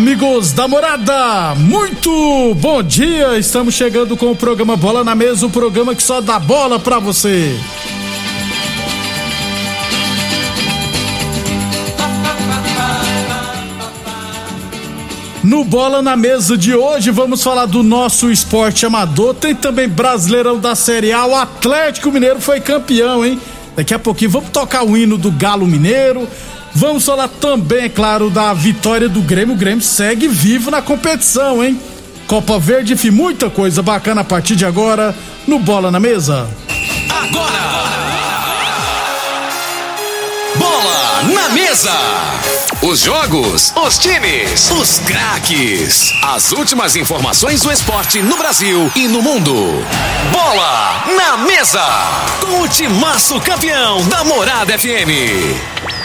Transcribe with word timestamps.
Amigos 0.00 0.52
da 0.52 0.66
morada, 0.66 1.54
muito 1.56 2.54
bom 2.54 2.82
dia! 2.82 3.38
Estamos 3.38 3.74
chegando 3.74 4.16
com 4.16 4.30
o 4.30 4.34
programa 4.34 4.74
Bola 4.74 5.04
na 5.04 5.14
Mesa 5.14 5.44
o 5.44 5.50
programa 5.50 5.94
que 5.94 6.02
só 6.02 6.22
dá 6.22 6.38
bola 6.38 6.80
pra 6.80 6.98
você. 6.98 7.54
No 15.44 15.64
Bola 15.64 16.00
na 16.00 16.16
Mesa 16.16 16.56
de 16.56 16.74
hoje, 16.74 17.10
vamos 17.10 17.42
falar 17.42 17.66
do 17.66 17.82
nosso 17.82 18.30
esporte 18.30 18.86
amador. 18.86 19.34
Tem 19.34 19.54
também 19.54 19.86
Brasileirão 19.86 20.58
da 20.58 20.74
Série 20.74 21.12
A. 21.12 21.26
O 21.26 21.36
Atlético 21.36 22.10
Mineiro 22.10 22.40
foi 22.40 22.58
campeão, 22.58 23.22
hein? 23.22 23.38
Daqui 23.76 23.92
a 23.92 23.98
pouquinho 23.98 24.30
vamos 24.30 24.48
tocar 24.48 24.82
o 24.82 24.96
hino 24.96 25.18
do 25.18 25.30
Galo 25.30 25.66
Mineiro. 25.66 26.26
Vamos 26.74 27.04
falar 27.04 27.28
também, 27.28 27.84
é 27.84 27.88
claro, 27.88 28.30
da 28.30 28.52
vitória 28.54 29.08
do 29.08 29.20
Grêmio. 29.20 29.54
O 29.54 29.58
Grêmio 29.58 29.82
segue 29.82 30.28
vivo 30.28 30.70
na 30.70 30.80
competição, 30.80 31.64
hein? 31.64 31.80
Copa 32.26 32.58
Verde, 32.58 32.92
enfim, 32.92 33.10
muita 33.10 33.50
coisa 33.50 33.82
bacana 33.82 34.20
a 34.20 34.24
partir 34.24 34.54
de 34.54 34.64
agora 34.64 35.14
no 35.46 35.58
Bola 35.58 35.90
na 35.90 35.98
Mesa. 35.98 36.48
Agora! 37.08 37.60
Bola 40.56 41.22
na 41.34 41.48
mesa! 41.50 41.96
Os 42.82 43.00
jogos, 43.00 43.72
os 43.76 43.98
times, 43.98 44.70
os 44.70 45.00
craques. 45.00 46.12
As 46.22 46.52
últimas 46.52 46.96
informações 46.96 47.62
do 47.62 47.70
esporte 47.70 48.22
no 48.22 48.36
Brasil 48.38 48.90
e 48.94 49.06
no 49.08 49.20
mundo. 49.20 49.54
Bola 50.32 51.04
na 51.16 51.36
mesa! 51.38 51.84
Com 52.40 52.62
o 52.62 52.68
timaço 52.68 53.40
campeão 53.40 54.06
da 54.08 54.24
Morada 54.24 54.78
FM. 54.78 55.99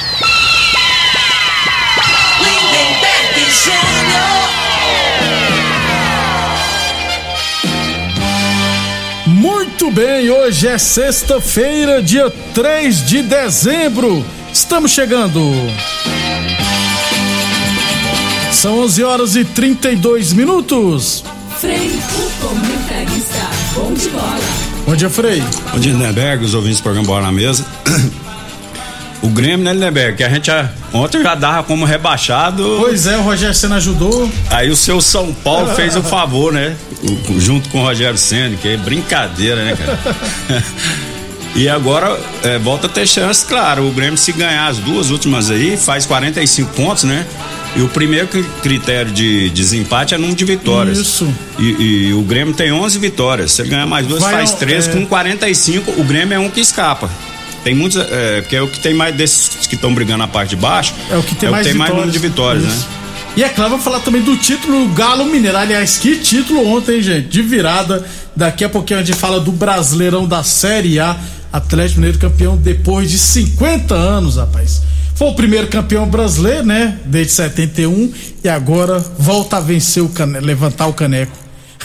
Hoje 10.56 10.68
é 10.70 10.78
sexta-feira, 10.78 12.02
dia 12.02 12.32
3 12.54 13.06
de 13.06 13.22
dezembro. 13.24 14.26
Estamos 14.54 14.92
chegando. 14.92 15.42
São 18.54 18.80
11 18.80 19.04
horas 19.04 19.36
e 19.36 19.44
32 19.44 20.32
minutos. 20.32 21.26
Frei, 21.60 22.00
o 22.16 22.48
comentarista. 22.48 23.50
Bom 23.74 23.94
de 23.94 24.08
bola. 24.08 24.40
Bom 24.86 24.96
dia, 24.96 25.10
Frei. 25.10 25.44
Bom 25.74 25.80
dia, 25.80 25.92
Lindenberg, 25.92 26.46
os 26.46 26.54
ouvintes 26.54 26.80
do 26.80 26.84
programa 26.84 27.06
Bola 27.06 27.24
na 27.24 27.32
Mesa. 27.34 27.66
O 29.25 29.30
Grêmio, 29.30 29.66
né, 29.66 29.74
Lindenberg? 29.74 30.18
Que 30.18 30.24
a 30.24 30.30
gente 30.30 30.47
já, 30.47 30.69
ontem 30.94 31.22
já 31.24 31.34
dava 31.36 31.63
como 31.63 31.84
rebaixado. 31.86 32.78
Pois 32.80 33.08
é, 33.08 33.18
o 33.18 33.22
Rogério 33.22 33.56
Senna 33.56 33.78
ajudou. 33.78 34.30
Aí 34.52 34.69
o 34.69 34.75
seu 34.75 35.02
São 35.02 35.34
Paulo 35.34 35.74
fez 35.75 35.96
o 35.96 36.03
favor, 36.03 36.53
né? 36.53 36.75
O- 37.30 37.40
junto 37.40 37.69
com 37.69 37.80
o 37.80 37.84
Rogério 37.84 38.18
Senna, 38.18 38.56
que 38.56 38.68
é 38.68 38.78
brincadeira, 38.78 39.64
né, 39.66 39.75
cara? 39.75 40.64
e 41.56 41.68
agora 41.68 42.19
é, 42.44 42.59
volta 42.59 42.85
a 42.88 42.90
ter 42.90 43.08
chance, 43.08 43.46
claro. 43.46 43.88
O 43.88 43.91
Grêmio, 43.91 44.18
se 44.18 44.31
ganhar 44.31 44.68
as 44.68 44.78
duas 44.78 45.09
últimas 45.09 45.50
aí, 45.50 45.75
faz 45.75 46.06
45 46.06 46.74
pontos, 46.74 47.03
né? 47.06 47.25
E 47.75 47.81
o 47.81 47.90
primeiro 47.90 48.28
cri- 48.28 48.46
critério 48.62 49.12
de 49.12 49.50
desempate 49.50 50.14
é 50.14 50.18
número 50.18 50.38
de 50.38 50.46
vitórias. 50.46 50.97
Isso. 51.00 51.28
E, 51.59 52.08
e 52.09 52.14
o 52.14 52.22
Grêmio 52.22 52.53
tem 52.53 52.72
11 52.72 53.00
vitórias. 53.00 53.52
Se 53.53 53.62
ele 53.64 53.69
ganhar 53.69 53.85
mais 53.88 54.06
duas, 54.06 54.22
Vai 54.22 54.34
faz 54.34 54.52
ao- 54.52 54.58
três. 54.58 54.88
é. 54.88 54.91
Com 54.91 55.06
45, 55.06 56.00
o 56.00 56.03
Grêmio 56.03 56.35
é 56.35 56.40
um 56.40 56.50
que 56.50 56.62
escapa. 56.62 57.09
Tem 57.66 57.74
muitos, 57.74 57.98
é, 57.98 58.42
porque 58.42 58.56
é 58.56 58.62
o 58.62 58.68
que 58.68 58.80
tem 58.80 58.94
mais 58.94 59.16
desses 59.16 59.66
que 59.66 59.74
estão 59.74 59.92
brigando 59.92 60.20
na 60.20 60.28
parte 60.28 60.52
de 60.52 60.56
baixo. 60.56 60.94
É 61.09 61.18
o 61.18 61.24
que 61.24 61.34
tem 61.34 61.50
mais 61.50 61.66
vitórias. 61.66 61.90
número 61.90 62.12
de 62.12 62.20
vitórias, 62.20 62.64
Isso. 62.64 62.88
né? 62.88 62.96
E 63.38 63.44
é 63.44 63.50
claro, 63.50 63.72
vou 63.72 63.80
falar 63.80 64.02
também 64.02 64.22
do 64.22 64.38
título 64.38 64.88
Galo 64.90 65.26
Mineiro. 65.26 65.58
Aliás, 65.58 65.98
que 65.98 66.18
título 66.18 66.64
ontem, 66.68 67.02
gente, 67.02 67.28
de 67.28 67.42
virada. 67.42 68.06
Daqui 68.36 68.64
a 68.64 68.70
pouquinho 68.70 69.00
a 69.00 69.03
gente 69.03 69.18
fala 69.18 69.40
do 69.40 69.52
Brasileirão 69.52 70.28
da 70.28 70.44
Série 70.44 71.00
A. 71.00 71.18
Atlético 71.52 72.02
Mineiro 72.02 72.20
campeão 72.20 72.56
depois 72.56 73.09
de 73.09 73.18
50 73.18 73.96
anos, 73.96 74.38
rapaz. 74.38 74.84
Foi 75.16 75.30
o 75.30 75.34
primeiro 75.34 75.66
campeão 75.66 76.08
brasileiro, 76.08 76.68
né? 76.68 77.00
Desde 77.03 77.34
71 77.34 78.14
e 78.44 78.47
agora 78.47 79.00
volta 79.18 79.58
a 79.58 79.59
vencer 79.59 80.03
o 80.03 80.09
cane... 80.09 80.40
levantar 80.40 80.86
o 80.86 80.94
caneco. 80.94 81.36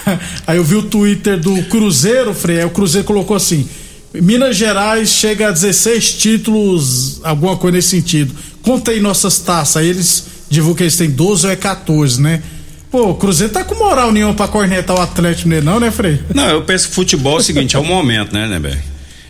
Aí 0.47 0.58
eu 0.58 0.64
vi 0.64 0.74
o 0.74 0.82
Twitter 0.82 1.41
do 1.41 1.62
Cruzeiro, 1.64 2.34
Frei, 2.34 2.58
aí 2.58 2.64
o 2.66 2.70
Cruzeiro 2.70 3.06
colocou 3.06 3.34
assim: 3.34 3.66
Minas 4.12 4.56
Gerais 4.56 5.09
chega 5.10 5.48
a 5.48 5.50
16 5.53 6.15
títulos, 6.15 7.21
alguma 7.22 7.56
coisa 7.56 7.76
nesse 7.76 7.91
sentido. 7.91 8.34
Conta 8.62 8.91
aí 8.91 9.00
nossas 9.00 9.38
taças. 9.38 9.84
Eles 9.84 10.25
divulgam 10.48 10.78
que 10.78 10.82
eles 10.84 10.97
têm 10.97 11.10
12 11.10 11.47
ou 11.47 11.53
é 11.53 11.56
14, 11.56 12.21
né? 12.21 12.43
Pô, 12.91 13.10
o 13.10 13.15
Cruzeiro 13.15 13.53
tá 13.53 13.62
com 13.62 13.76
moral 13.76 14.10
nenhuma 14.10 14.34
pra 14.34 14.48
cornetar 14.48 14.97
o 14.97 15.00
Atlético 15.00 15.48
Mineiro, 15.48 15.65
não, 15.65 15.78
né, 15.78 15.93
Frei? 15.93 16.21
Não, 16.34 16.48
eu 16.48 16.62
penso 16.62 16.88
que 16.88 16.94
futebol 16.94 17.37
é 17.37 17.41
o 17.41 17.43
seguinte, 17.43 17.76
é 17.76 17.78
o 17.78 17.84
momento, 17.84 18.32
né, 18.32 18.48
Neber? 18.48 18.76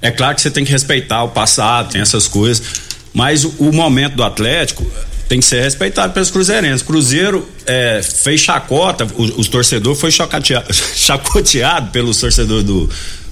É 0.00 0.10
claro 0.10 0.34
que 0.34 0.40
você 0.40 0.50
tem 0.50 0.64
que 0.64 0.72
respeitar 0.72 1.22
o 1.24 1.28
passado, 1.28 1.92
tem 1.92 2.00
essas 2.00 2.26
coisas, 2.26 2.62
mas 3.12 3.44
o, 3.44 3.54
o 3.58 3.72
momento 3.72 4.16
do 4.16 4.24
Atlético 4.24 4.86
tem 5.28 5.40
que 5.40 5.44
ser 5.44 5.62
respeitado 5.62 6.14
pelos 6.14 6.30
cruzeirenses. 6.30 6.80
Cruzeiro 6.80 7.46
é, 7.66 8.00
fez 8.02 8.40
chacota, 8.40 9.06
os, 9.14 9.30
os 9.36 9.48
torcedores 9.48 10.00
foi 10.00 10.10
chacoteado 10.96 11.90
pelos 11.90 12.18
torcedores 12.18 12.64
do, 12.64 12.88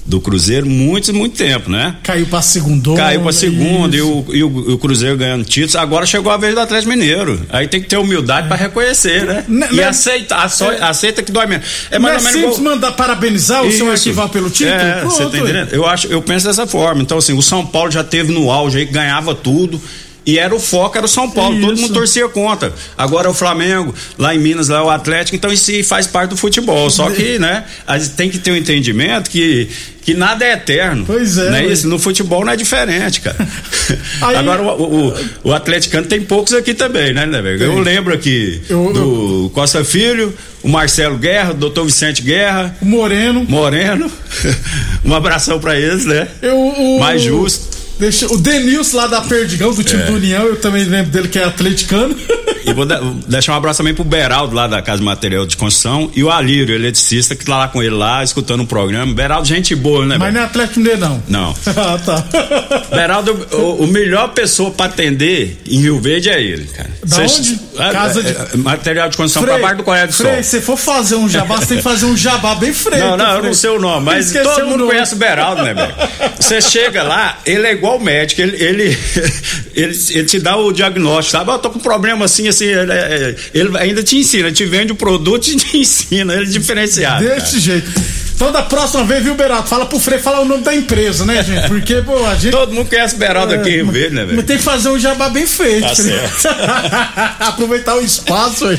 do 0.09 0.21
Cruzeiro 0.23 0.67
muito, 0.67 1.13
muito 1.13 1.37
tempo, 1.37 1.71
né? 1.71 1.97
Caiu 2.03 2.27
pra 2.27 2.41
segunda. 2.41 2.95
Caiu 2.97 3.21
pra 3.21 3.31
segunda 3.33 3.95
e 3.95 4.01
o, 4.01 4.25
e 4.33 4.43
o- 4.43 4.71
e 4.71 4.73
o 4.73 4.79
Cruzeiro 4.79 5.17
ganhando 5.19 5.45
títulos. 5.45 5.77
Agora 5.77 6.07
chegou 6.07 6.33
a 6.33 6.37
vez 6.39 6.55
do 6.55 6.61
Atlético 6.61 6.91
Mineiro. 6.91 7.39
Aí 7.51 7.69
tem 7.69 7.81
que 7.83 7.89
ter 7.89 7.99
humildade 7.99 8.49
pra 8.49 8.57
reconhecer, 8.57 9.25
né? 9.27 9.45
Né, 9.47 9.69
E 9.71 9.77
né? 9.77 9.85
aceitar, 9.85 10.49
só- 10.49 10.73
É. 10.73 10.83
aceita 10.83 11.23
que 11.23 11.31
dói 11.31 11.47
menos. 11.47 11.67
É 11.91 11.97
Não 11.99 12.03
mais 12.05 12.15
é 12.15 12.19
ou 12.19 12.25
menos 12.25 12.41
simples 12.41 12.59
igual- 12.59 12.75
mandar 12.75 12.93
parabenizar 12.93 13.63
o 13.63 13.71
seu 13.71 13.85
isso. 13.87 14.09
arquivar 14.09 14.29
pelo 14.31 14.49
título? 14.49 14.77
É, 14.79 15.05
você 15.05 15.27
tá 15.27 15.39
entendendo? 15.39 15.73
Eu 15.75 15.87
acho, 15.87 16.07
eu 16.07 16.23
penso 16.23 16.47
dessa 16.47 16.67
forma. 16.67 17.03
Então, 17.03 17.19
assim, 17.19 17.35
o 17.35 17.43
São 17.43 17.67
Paulo 17.67 17.91
já 17.91 18.03
teve 18.03 18.33
no 18.33 18.51
auge 18.51 18.79
aí, 18.79 18.85
ganhava 18.87 19.35
tudo. 19.35 19.79
E 20.29 20.39
era 20.39 20.55
o 20.55 20.61
foco, 20.61 20.95
era 20.95 21.07
o 21.07 21.09
São 21.09 21.31
Paulo, 21.31 21.59
todo 21.59 21.73
Isso. 21.73 21.83
mundo 21.85 21.95
torcia 21.95 22.29
contra. 22.29 22.71
Agora 22.99 23.29
é 23.29 23.31
o 23.31 23.35
Flamengo, 23.35 23.95
lá 24.19 24.35
em 24.35 24.39
Minas, 24.39 24.69
lá 24.69 24.81
é 24.81 24.83
o 24.83 24.91
Atlético, 24.91 25.35
então 25.35 25.51
isso 25.51 25.73
faz 25.85 26.07
parte 26.07 26.29
do 26.29 26.37
futebol. 26.37 26.91
Só 26.91 27.09
que, 27.09 27.39
né, 27.39 27.65
a 27.87 27.99
gente 27.99 28.11
tem 28.11 28.29
que 28.29 28.37
ter 28.39 28.51
um 28.51 28.57
entendimento 28.57 29.31
que, 29.31 29.71
que 30.03 30.13
nada 30.13 30.45
é 30.45 30.53
eterno. 30.53 31.05
Pois 31.07 31.39
é, 31.39 31.49
Não 31.49 31.57
é 31.57 31.63
ué. 31.63 31.73
isso? 31.73 31.89
No 31.89 31.99
futebol 31.99 32.45
não 32.45 32.53
é 32.53 32.57
diferente, 32.57 33.23
cara. 33.23 33.39
Aí- 34.21 34.37
Agora 34.37 34.63
o, 34.65 35.09
o, 35.09 35.15
o 35.45 35.53
atleticano 35.55 36.07
tem 36.07 36.21
poucos 36.21 36.53
aqui 36.53 36.75
também, 36.75 37.15
né, 37.15 37.25
né 37.25 37.41
velho? 37.41 37.63
Eu 37.63 37.79
lembro 37.79 38.13
aqui 38.13 38.61
Eu- 38.69 38.93
do 38.93 39.51
Costa 39.55 39.83
Filho, 39.83 40.35
o 40.63 40.69
Marcelo 40.69 41.17
Guerra, 41.17 41.53
o 41.53 41.55
doutor 41.55 41.87
Vicente 41.87 42.21
Guerra, 42.21 42.77
O 42.83 42.85
Moreno. 42.85 43.47
Moreno. 43.49 44.13
um 45.07 45.15
abração 45.15 45.59
pra 45.59 45.75
eles, 45.81 46.05
né? 46.05 46.29
Eu, 46.43 46.55
o, 46.59 47.01
Mais 47.01 47.23
justo. 47.23 47.78
Deixa, 47.99 48.27
o 48.33 48.39
Denilson 48.39 48.97
lá 48.97 49.07
da 49.07 49.21
Perdigão, 49.21 49.75
do 49.75 49.83
time 49.83 50.03
É. 50.03 50.07
do 50.07 50.15
União, 50.15 50.45
eu 50.47 50.57
também 50.61 50.85
lembro 50.85 51.11
dele 51.11 51.29
que 51.29 51.39
é 51.39 51.45
atleticano. 51.45 52.15
E 52.69 52.73
vou 52.73 52.85
de- 52.85 52.95
deixar 53.27 53.53
um 53.53 53.57
abraço 53.57 53.79
também 53.79 53.95
pro 53.95 54.05
Beraldo 54.05 54.55
lá 54.55 54.67
da 54.67 54.83
Casa 54.83 54.99
de 54.99 55.05
Material 55.05 55.47
de 55.47 55.57
Construção 55.57 56.11
e 56.15 56.23
o 56.23 56.31
Alírio, 56.31 56.75
eletricista, 56.75 57.35
que 57.35 57.45
tá 57.45 57.57
lá 57.57 57.69
com 57.69 57.83
ele 57.83 57.95
lá, 57.95 58.23
escutando 58.23 58.63
o 58.63 58.67
programa. 58.67 59.13
Beraldo, 59.15 59.47
gente 59.47 59.75
boa, 59.75 60.05
né? 60.05 60.17
Mas 60.19 60.33
não 60.35 60.41
é 60.41 60.45
Atlético 60.45 60.81
Mineiro, 60.81 61.01
não. 61.01 61.23
Não. 61.29 61.55
ah, 61.77 61.99
tá. 62.05 62.25
Beraldo, 62.95 63.33
o, 63.53 63.85
o 63.85 63.87
melhor 63.87 64.29
pessoa 64.31 64.71
pra 64.71 64.87
atender 64.87 65.61
em 65.67 65.81
Rio 65.81 66.01
Verde 66.01 66.29
é 66.31 66.41
ele, 66.43 66.65
cara. 66.67 66.91
Da 67.05 67.17
onde? 67.23 67.59
É, 67.79 67.91
Casa 67.93 68.23
de- 68.23 68.29
é, 68.29 68.49
é, 68.55 68.57
material 68.57 69.09
de 69.09 69.17
construção 69.17 69.43
pra 69.45 69.59
baixo 69.59 69.77
do 69.77 69.83
Colégio 69.85 70.09
do 70.09 70.15
Sol. 70.15 70.27
Frei, 70.27 70.43
se 70.43 70.61
for 70.61 70.77
fazer 70.77 71.15
um 71.15 71.29
jabá, 71.29 71.57
você 71.57 71.67
tem 71.67 71.77
que 71.79 71.83
fazer 71.83 72.07
um 72.07 72.17
jabá 72.17 72.55
bem 72.55 72.73
freio. 72.73 73.03
Não, 73.05 73.17
não, 73.17 73.37
eu 73.37 73.43
não 73.45 73.55
sei 73.55 73.71
o 73.71 73.79
nome, 73.79 74.05
mas 74.07 74.27
Esqueceu 74.27 74.51
todo 74.53 74.65
mundo 74.67 74.79
nome. 74.79 74.91
conhece 74.93 75.15
o 75.15 75.17
Beraldo, 75.19 75.63
né, 75.63 75.75
velho? 75.75 75.95
Você 76.39 76.61
chega 76.61 77.03
lá, 77.03 77.39
ele 77.47 77.67
é 77.67 77.73
igual 77.73 77.99
médico, 78.01 78.41
ele, 78.43 78.57
ele, 78.63 78.99
ele, 79.75 79.99
ele 80.11 80.25
te 80.25 80.39
dá 80.41 80.57
o 80.57 80.73
diagnóstico, 80.73 81.39
sabe? 81.39 81.51
Eu 81.51 81.59
tô 81.59 81.71
com 81.71 81.79
um 81.79 81.83
problema 81.83 82.25
assim, 82.25 82.49
assim, 82.49 82.58
ele, 82.65 82.93
é- 82.93 83.35
ele 83.55 83.77
ainda 83.79 84.03
te 84.03 84.17
ensina, 84.19 84.51
te 84.53 84.65
vende 84.65 84.93
o 84.93 84.97
produto 84.97 85.47
e 85.49 85.57
te 85.57 85.77
ensina, 85.79 86.35
ele 86.35 86.43
é 86.45 86.47
diferenciado. 86.47 87.25
cara. 87.25 87.41
Desse 87.41 87.59
jeito. 87.61 87.91
Então, 88.35 88.53
da 88.53 88.63
próxima 88.63 89.03
vez, 89.05 89.25
viu, 89.25 89.35
Berato? 89.35 89.69
Fala 89.69 89.85
pro 89.87 89.99
Frei 89.99 90.21
falar 90.21 90.41
o 90.41 90.45
nome 90.45 90.63
da 90.63 90.73
empresa, 90.73 91.25
né, 91.25 91.43
gente? 91.43 91.67
Porque, 91.67 91.97
pô, 92.03 92.25
a 92.25 92.37
gente. 92.37 92.53
Todo 92.53 92.73
mundo 92.73 92.89
conhece 92.89 93.17
o 93.17 93.19
Beraldo 93.19 93.53
aqui 93.53 93.69
em 93.71 93.73
Rio 93.83 93.91
Verde, 93.91 94.15
né, 94.15 94.21
Mas 94.23 94.31
velho? 94.31 94.43
tem 94.45 94.57
que 94.59 94.63
fazer 94.63 94.91
um 94.91 94.99
jabá 94.99 95.29
bem 95.29 95.45
feito. 95.45 95.89
Tá 95.89 95.95
certo. 95.97 96.47
Aproveitar 97.43 97.97
o 97.97 98.01
espaço 98.01 98.67
aí. 98.67 98.79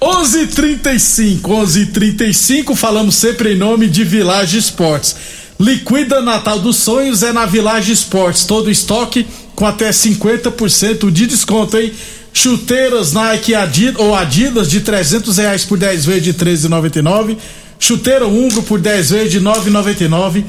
11:35, 0.00 1.40
11:35 1.42 2.74
falamos 2.76 3.14
sempre 3.14 3.52
em 3.52 3.56
nome 3.56 3.88
de 3.88 4.04
Village 4.04 4.56
Esportes. 4.58 5.16
Liquida 5.60 6.20
Natal 6.22 6.60
dos 6.60 6.76
Sonhos 6.76 7.22
é 7.22 7.32
na 7.32 7.44
Village 7.44 7.92
Esportes, 7.92 8.44
todo 8.44 8.70
estoque 8.70 9.26
com 9.56 9.66
até 9.66 9.90
50% 9.90 11.10
de 11.10 11.26
desconto, 11.26 11.76
hein? 11.76 11.92
Chuteiras 12.40 13.12
Nike 13.12 13.52
Adidas, 13.52 14.00
ou 14.00 14.14
Adidas 14.14 14.70
de 14.70 14.80
300 14.80 15.38
reais 15.38 15.64
por 15.64 15.76
10 15.76 16.04
vezes 16.04 16.22
de 16.22 16.34
13,99. 16.34 17.36
Chuteira 17.80 18.28
Umbro 18.28 18.62
por 18.62 18.78
10 18.78 19.10
vezes 19.10 19.32
de 19.32 19.40
9,99. 19.40 20.44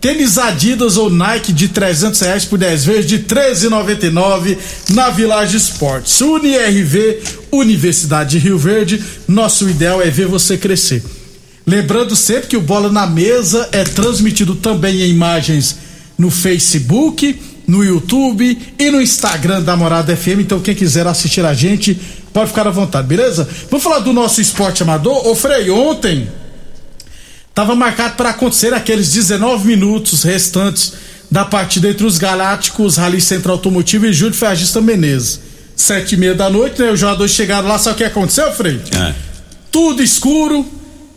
Tênis 0.00 0.38
Adidas 0.38 0.96
ou 0.96 1.08
Nike 1.08 1.52
de 1.52 1.68
300 1.68 2.18
reais 2.20 2.44
por 2.44 2.58
10 2.58 2.84
vezes 2.84 3.06
de 3.06 3.20
13,99 3.20 4.58
na 4.88 5.10
Village 5.10 5.56
Esportes. 5.56 6.20
UniRV, 6.20 7.20
Universidade 7.52 8.30
de 8.30 8.38
Rio 8.38 8.58
Verde, 8.58 9.00
nosso 9.28 9.70
ideal 9.70 10.02
é 10.02 10.10
ver 10.10 10.26
você 10.26 10.58
crescer. 10.58 11.00
Lembrando 11.64 12.16
sempre 12.16 12.48
que 12.48 12.56
o 12.56 12.60
Bola 12.60 12.90
na 12.90 13.06
Mesa 13.06 13.68
é 13.70 13.84
transmitido 13.84 14.56
também 14.56 15.02
em 15.02 15.10
imagens 15.10 15.76
no 16.18 16.28
Facebook, 16.28 17.38
no 17.70 17.84
YouTube 17.84 18.58
e 18.76 18.90
no 18.90 19.00
Instagram 19.00 19.62
da 19.62 19.76
Morada 19.76 20.16
FM. 20.16 20.40
Então, 20.40 20.58
quem 20.60 20.74
quiser 20.74 21.06
assistir 21.06 21.44
a 21.44 21.54
gente, 21.54 21.98
pode 22.32 22.48
ficar 22.48 22.66
à 22.66 22.70
vontade, 22.70 23.06
beleza? 23.06 23.48
Vamos 23.70 23.84
falar 23.84 24.00
do 24.00 24.12
nosso 24.12 24.40
esporte 24.40 24.82
amador? 24.82 25.28
Ô, 25.28 25.36
Frei, 25.36 25.70
ontem 25.70 26.28
estava 27.48 27.76
marcado 27.76 28.16
para 28.16 28.30
acontecer 28.30 28.74
aqueles 28.74 29.12
19 29.12 29.68
minutos 29.68 30.24
restantes 30.24 30.94
da 31.30 31.44
partida 31.44 31.88
entre 31.88 32.04
os 32.04 32.18
Galácticos, 32.18 32.96
Rally 32.96 33.20
Central 33.20 33.54
Automotivo 33.54 34.06
e 34.06 34.12
Júlio 34.12 34.34
Ferragista 34.34 34.80
Menezes. 34.80 35.40
Sete 35.76 36.16
e 36.16 36.18
meia 36.18 36.34
da 36.34 36.50
noite, 36.50 36.82
né? 36.82 36.90
Os 36.90 36.98
jogadores 36.98 37.32
chegaram 37.32 37.68
lá, 37.68 37.78
sabe 37.78 37.94
o 37.94 37.98
que 37.98 38.04
aconteceu, 38.04 38.52
Frei? 38.52 38.80
É. 38.92 39.14
Tudo 39.70 40.02
escuro, 40.02 40.66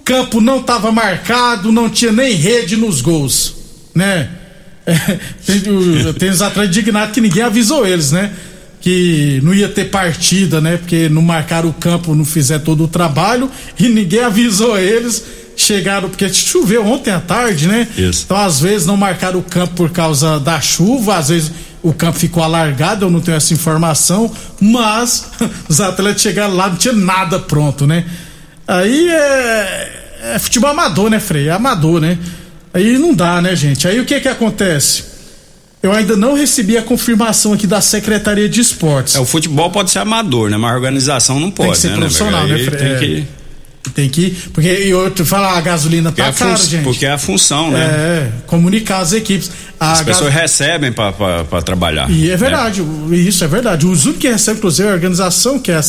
campo 0.06 0.40
não 0.40 0.60
estava 0.60 0.92
marcado, 0.92 1.72
não 1.72 1.90
tinha 1.90 2.12
nem 2.12 2.36
rede 2.36 2.78
nos 2.78 3.02
gols, 3.02 3.56
né? 3.96 4.30
Tem, 5.46 5.62
tem 6.20 6.30
os 6.30 6.42
atletas 6.42 6.76
indignados 6.76 7.14
que 7.14 7.22
ninguém 7.22 7.44
avisou 7.44 7.86
eles, 7.86 8.12
né? 8.12 8.32
Que 8.82 9.40
não 9.42 9.54
ia 9.54 9.70
ter 9.70 9.86
partida, 9.86 10.60
né? 10.60 10.78
Porque 10.78 11.08
não 11.08 11.22
marcaram 11.22 11.70
o 11.70 11.74
campo, 11.74 12.14
não 12.14 12.26
fizeram 12.26 12.64
todo 12.64 12.84
o 12.84 12.88
trabalho 12.88 13.50
e 13.80 13.88
ninguém 13.88 14.20
avisou 14.24 14.78
eles. 14.78 15.24
Chegaram, 15.56 16.10
porque 16.10 16.28
choveu 16.30 16.84
ontem 16.86 17.12
à 17.12 17.20
tarde, 17.20 17.68
né? 17.68 17.88
Isso. 17.96 18.24
Então, 18.26 18.36
às 18.36 18.60
vezes, 18.60 18.88
não 18.88 18.98
marcaram 18.98 19.40
o 19.40 19.44
campo 19.44 19.76
por 19.76 19.92
causa 19.92 20.40
da 20.40 20.60
chuva, 20.60 21.18
às 21.18 21.30
vezes 21.30 21.52
o 21.84 21.94
campo 21.94 22.18
ficou 22.18 22.42
alargado, 22.42 23.06
eu 23.06 23.10
não 23.12 23.22
tenho 23.22 23.38
essa 23.38 23.54
informação, 23.54 24.32
mas 24.60 25.30
os 25.70 25.80
atletas 25.80 26.22
chegaram 26.22 26.56
lá, 26.56 26.70
não 26.70 26.78
tinha 26.78 26.94
nada 26.94 27.40
pronto, 27.40 27.86
né? 27.86 28.06
Aí 28.68 29.10
é, 29.10 29.92
é 30.34 30.40
futebol 30.40 30.72
amador, 30.72 31.10
né, 31.10 31.20
Frei? 31.20 31.50
É 31.50 31.52
amador, 31.52 32.02
né? 32.02 32.18
Aí 32.74 32.98
não 32.98 33.14
dá, 33.14 33.42
né, 33.42 33.56
gente? 33.56 33.88
Aí 33.88 34.00
o 34.00 34.06
que 34.06 34.20
que 34.20 34.28
acontece? 34.28 35.04
Eu 35.82 35.92
ainda 35.92 36.16
não 36.16 36.34
recebi 36.34 36.78
a 36.78 36.82
confirmação 36.82 37.52
aqui 37.54 37.68
da 37.68 37.82
Secretaria 37.82 38.48
de 38.48 38.62
Esportes. 38.62 39.16
É, 39.16 39.20
o 39.20 39.26
futebol 39.26 39.70
pode 39.70 39.92
ser 39.92 40.00
amador, 40.00 40.50
né? 40.50 40.56
Mas 40.58 40.72
a 40.72 40.76
organização 40.76 41.40
não 41.40 41.52
pode, 41.52 41.72
que 41.72 41.78
ser 41.78 41.90
né? 41.90 41.98
profissional, 41.98 42.48
velho? 42.48 42.54
né, 42.54 42.60
Aí 42.60 42.66
Fre- 42.66 42.78
Tem 42.78 42.92
é. 42.94 43.00
que. 43.00 43.28
Tem 43.94 44.10
que. 44.10 44.30
Porque 44.54 44.86
e 44.86 44.94
outro 44.94 45.26
fala, 45.26 45.58
a 45.58 45.62
gasolina 45.62 46.10
Porque, 46.10 46.22
tá 46.22 46.30
é 46.30 46.32
cara, 46.32 46.56
gente. 46.56 46.84
porque 46.86 47.06
é 47.06 47.12
a 47.12 47.18
função, 47.18 47.70
né? 47.70 47.82
É, 47.84 48.32
comunicar 48.48 49.00
as 49.00 49.12
equipes. 49.12 49.52
A 49.78 49.92
As 49.92 49.98
gas- 50.00 50.18
pessoas 50.18 50.34
recebem 50.34 50.94
pra 50.94 51.62
trabalhar. 51.62 52.10
E 52.10 52.28
é 52.28 52.32
né? 52.32 52.38
verdade, 52.38 52.82
o- 52.82 53.14
isso 53.14 53.44
é 53.44 53.48
verdade. 53.48 53.86
Os 53.86 54.06
únicos 54.06 54.22
que 54.22 54.30
recebem, 54.30 54.60
inclusive, 54.60 54.88
é 54.88 54.92
a 54.92 54.96
organização, 54.96 55.60
que 55.60 55.70
é, 55.70 55.82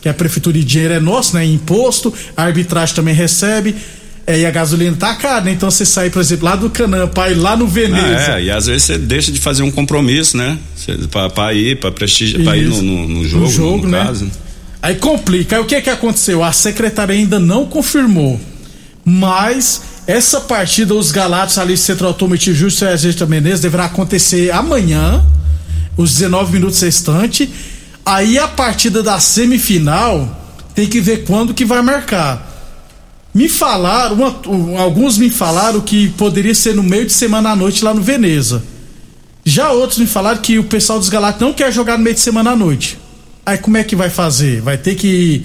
que 0.00 0.08
é 0.08 0.10
a 0.10 0.14
Prefeitura 0.14 0.58
de 0.58 0.64
Dinheiro 0.64 0.94
é 0.94 0.98
nosso, 1.00 1.36
né? 1.36 1.44
Imposto, 1.44 2.12
a 2.34 2.42
arbitragem 2.42 2.94
também 2.96 3.14
recebe. 3.14 3.76
É, 4.26 4.38
e 4.38 4.46
a 4.46 4.50
gasolina 4.52 4.96
tá 4.96 5.14
cara, 5.16 5.40
né? 5.40 5.50
Então 5.52 5.70
você 5.70 5.84
sai, 5.84 6.08
por 6.08 6.20
exemplo, 6.20 6.44
lá 6.44 6.54
do 6.54 6.70
Canã 6.70 7.08
pra 7.08 7.30
ir 7.30 7.34
lá 7.34 7.56
no 7.56 7.66
Veneza. 7.66 8.34
Ah, 8.34 8.40
é, 8.40 8.44
e 8.44 8.50
às 8.50 8.66
vezes 8.66 8.84
você 8.84 8.96
deixa 8.98 9.32
de 9.32 9.40
fazer 9.40 9.62
um 9.64 9.70
compromisso, 9.70 10.36
né? 10.36 10.58
Pra, 11.10 11.28
pra 11.28 11.52
ir, 11.52 11.80
pra 11.80 11.90
prestigiar, 11.90 12.42
pra 12.44 12.56
ir 12.56 12.68
no, 12.68 12.80
no, 12.82 13.08
no 13.08 13.28
jogo, 13.28 13.44
No 13.44 13.50
jogo, 13.50 13.86
no 13.86 13.90
né? 13.92 14.04
caso. 14.04 14.30
Aí 14.80 14.94
complica. 14.96 15.56
Aí 15.56 15.62
o 15.62 15.64
que 15.64 15.80
que 15.80 15.90
aconteceu? 15.90 16.42
A 16.42 16.52
secretaria 16.52 17.16
ainda 17.16 17.40
não 17.40 17.66
confirmou. 17.66 18.40
Mas 19.04 19.82
essa 20.06 20.40
partida, 20.40 20.94
os 20.94 21.10
Galatos 21.10 21.58
ali, 21.58 21.76
Centro 21.76 22.06
Automotivo 22.06 22.56
Justo 22.56 22.84
e 22.84 22.88
Exército 22.92 23.26
Menezes, 23.26 23.60
deverá 23.60 23.86
acontecer 23.86 24.52
amanhã, 24.52 25.24
os 25.96 26.12
19 26.14 26.52
minutos 26.52 26.80
restantes. 26.80 27.48
Aí 28.04 28.38
a 28.38 28.46
partida 28.48 29.02
da 29.02 29.18
semifinal 29.20 30.40
tem 30.74 30.86
que 30.86 31.00
ver 31.00 31.24
quando 31.24 31.54
que 31.54 31.64
vai 31.64 31.82
marcar. 31.82 32.50
Me 33.34 33.48
falaram, 33.48 34.16
uma- 34.16 34.36
um, 34.48 34.78
alguns 34.78 35.16
me 35.16 35.30
falaram 35.30 35.80
que 35.80 36.10
poderia 36.10 36.54
ser 36.54 36.74
no 36.74 36.82
meio 36.82 37.06
de 37.06 37.12
semana 37.12 37.50
à 37.50 37.56
noite 37.56 37.82
lá 37.84 37.94
no 37.94 38.02
Veneza. 38.02 38.62
Já 39.44 39.70
outros 39.70 39.98
me 39.98 40.06
falaram 40.06 40.40
que 40.40 40.58
o 40.58 40.64
pessoal 40.64 40.98
dos 40.98 41.08
Galácticos 41.08 41.46
não 41.48 41.54
quer 41.54 41.72
jogar 41.72 41.96
no 41.96 42.04
meio 42.04 42.14
de 42.14 42.20
semana 42.20 42.50
à 42.50 42.56
noite. 42.56 42.98
Aí 43.44 43.58
como 43.58 43.76
é 43.76 43.84
que 43.84 43.96
vai 43.96 44.10
fazer? 44.10 44.60
Vai 44.60 44.76
ter 44.76 44.94
que 44.94 45.42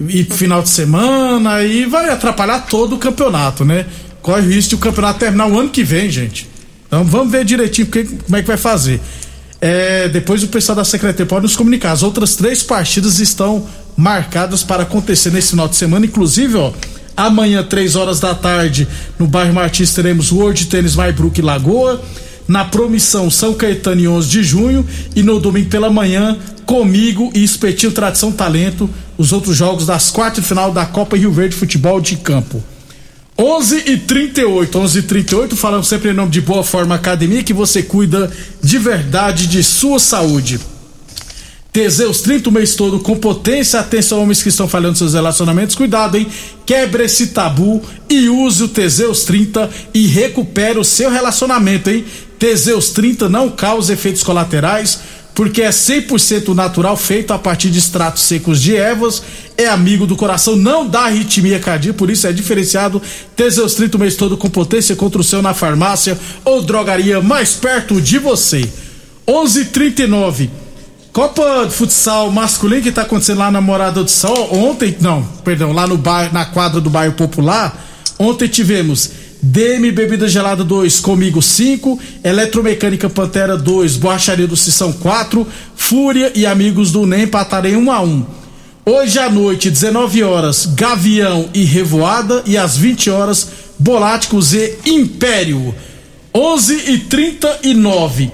ir 0.00 0.24
pro 0.24 0.36
final 0.36 0.62
de 0.62 0.70
semana, 0.70 1.54
aí 1.54 1.84
vai 1.84 2.08
atrapalhar 2.08 2.60
todo 2.66 2.94
o 2.96 2.98
campeonato, 2.98 3.64
né? 3.64 3.86
Corre 4.22 4.40
o 4.46 4.50
risco 4.50 4.70
de 4.70 4.74
o 4.76 4.78
campeonato 4.78 5.20
terminar 5.20 5.46
o 5.48 5.58
ano 5.58 5.68
que 5.68 5.84
vem, 5.84 6.10
gente. 6.10 6.48
Então 6.86 7.04
vamos 7.04 7.30
ver 7.30 7.44
direitinho 7.44 7.86
como 8.24 8.36
é 8.36 8.40
que 8.40 8.48
vai 8.48 8.56
fazer. 8.56 9.00
É, 9.60 10.08
depois 10.08 10.42
o 10.42 10.48
pessoal 10.48 10.74
da 10.76 10.84
secretaria 10.84 11.26
pode 11.26 11.42
nos 11.42 11.54
comunicar. 11.54 11.92
As 11.92 12.02
outras 12.02 12.34
três 12.34 12.62
partidas 12.62 13.20
estão 13.20 13.66
marcadas 13.96 14.62
para 14.62 14.82
acontecer 14.84 15.30
nesse 15.30 15.50
final 15.50 15.68
de 15.68 15.76
semana, 15.76 16.06
inclusive, 16.06 16.56
ó. 16.56 16.72
Amanhã, 17.18 17.64
três 17.64 17.96
horas 17.96 18.20
da 18.20 18.32
tarde, 18.32 18.86
no 19.18 19.26
bairro 19.26 19.52
Martins, 19.52 19.92
teremos 19.92 20.30
World 20.30 20.66
Tênis 20.66 20.94
e 20.94 21.42
Lagoa. 21.42 22.00
Na 22.46 22.64
promissão, 22.64 23.28
São 23.28 23.54
Caetano, 23.54 24.00
em 24.00 24.06
11 24.06 24.28
de 24.28 24.42
junho. 24.44 24.86
E 25.16 25.22
no 25.24 25.40
domingo 25.40 25.68
pela 25.68 25.90
manhã, 25.90 26.38
comigo 26.64 27.32
e 27.34 27.42
Espetinho 27.42 27.90
Tradição 27.90 28.30
Talento. 28.30 28.88
Os 29.18 29.32
outros 29.32 29.56
jogos 29.56 29.84
das 29.84 30.12
quartas 30.12 30.44
de 30.44 30.48
final 30.48 30.70
da 30.70 30.86
Copa 30.86 31.16
Rio 31.16 31.32
Verde 31.32 31.56
Futebol 31.56 32.00
de 32.00 32.18
Campo. 32.18 32.62
11 33.36 33.82
e 33.90 33.96
38, 33.96 34.78
11 34.78 34.98
e 35.00 35.02
38, 35.02 35.56
falando 35.56 35.84
sempre 35.84 36.10
em 36.10 36.14
nome 36.14 36.30
de 36.30 36.40
Boa 36.40 36.62
Forma 36.62 36.94
Academia, 36.94 37.42
que 37.42 37.52
você 37.52 37.82
cuida 37.82 38.30
de 38.62 38.78
verdade 38.78 39.48
de 39.48 39.64
sua 39.64 39.98
saúde. 39.98 40.60
Teseus 41.72 42.22
30 42.22 42.48
o 42.48 42.52
mês 42.52 42.74
todo 42.74 42.98
com 42.98 43.16
potência. 43.16 43.78
Atenção, 43.78 44.22
homens 44.22 44.42
que 44.42 44.48
estão 44.48 44.66
falhando 44.66 44.96
seus 44.96 45.14
relacionamentos. 45.14 45.74
Cuidado, 45.74 46.16
hein? 46.16 46.26
Quebre 46.64 47.04
esse 47.04 47.28
tabu 47.28 47.82
e 48.08 48.28
use 48.28 48.62
o 48.64 48.68
Teseus 48.68 49.24
30 49.24 49.70
e 49.92 50.06
recupere 50.06 50.78
o 50.78 50.84
seu 50.84 51.10
relacionamento, 51.10 51.90
hein? 51.90 52.04
Teseus 52.38 52.90
30 52.90 53.28
não 53.28 53.50
causa 53.50 53.92
efeitos 53.92 54.22
colaterais, 54.22 55.00
porque 55.34 55.60
é 55.60 55.68
100% 55.68 56.54
natural, 56.54 56.96
feito 56.96 57.32
a 57.32 57.38
partir 57.38 57.68
de 57.68 57.78
extratos 57.78 58.22
secos 58.22 58.60
de 58.62 58.74
ervas. 58.74 59.22
É 59.56 59.66
amigo 59.66 60.06
do 60.06 60.16
coração, 60.16 60.56
não 60.56 60.86
dá 60.86 61.02
arritmia 61.02 61.60
cardíaca, 61.60 61.98
por 61.98 62.10
isso 62.10 62.26
é 62.26 62.32
diferenciado. 62.32 63.02
Teseus 63.36 63.74
30 63.74 63.96
o 63.96 64.00
mês 64.00 64.16
todo 64.16 64.38
com 64.38 64.48
potência 64.48 64.96
contra 64.96 65.20
o 65.20 65.24
seu 65.24 65.42
na 65.42 65.52
farmácia 65.52 66.18
ou 66.44 66.62
drogaria 66.62 67.20
mais 67.20 67.54
perto 67.54 68.00
de 68.00 68.18
você. 68.18 68.68
11:39 69.26 70.48
Copa 71.18 71.66
de 71.66 71.74
futsal 71.74 72.30
masculino 72.30 72.80
que 72.80 72.92
tá 72.92 73.02
acontecendo 73.02 73.38
lá 73.38 73.50
na 73.50 73.60
Morada 73.60 74.04
do 74.04 74.08
Sol, 74.08 74.54
ontem, 74.54 74.96
não, 75.00 75.24
perdão, 75.42 75.72
lá 75.72 75.84
no 75.84 76.00
na 76.32 76.44
quadra 76.44 76.80
do 76.80 76.88
bairro 76.88 77.14
Popular, 77.14 77.76
ontem 78.16 78.46
tivemos 78.46 79.10
DM 79.42 79.90
Bebida 79.90 80.28
Gelada 80.28 80.62
2, 80.62 81.00
comigo 81.00 81.42
5, 81.42 81.98
Eletromecânica 82.22 83.10
Pantera 83.10 83.56
2, 83.56 83.96
Borracharia 83.96 84.46
do 84.46 84.56
Sissão 84.56 84.92
4, 84.92 85.44
Fúria 85.74 86.30
e 86.36 86.46
amigos 86.46 86.92
do 86.92 87.04
NEM 87.04 87.24
empatarem 87.24 87.76
1 87.76 87.90
a 87.90 88.00
1. 88.00 88.26
Hoje 88.86 89.18
à 89.18 89.28
noite, 89.28 89.70
19 89.70 90.22
horas, 90.22 90.66
Gavião 90.66 91.48
e 91.52 91.64
Revoada 91.64 92.44
e 92.46 92.56
às 92.56 92.76
20 92.76 93.10
horas, 93.10 93.48
Boláticos 93.76 94.54
e 94.54 94.78
Império. 94.86 95.74
11 96.32 96.92
e 96.92 96.98
39. 96.98 98.30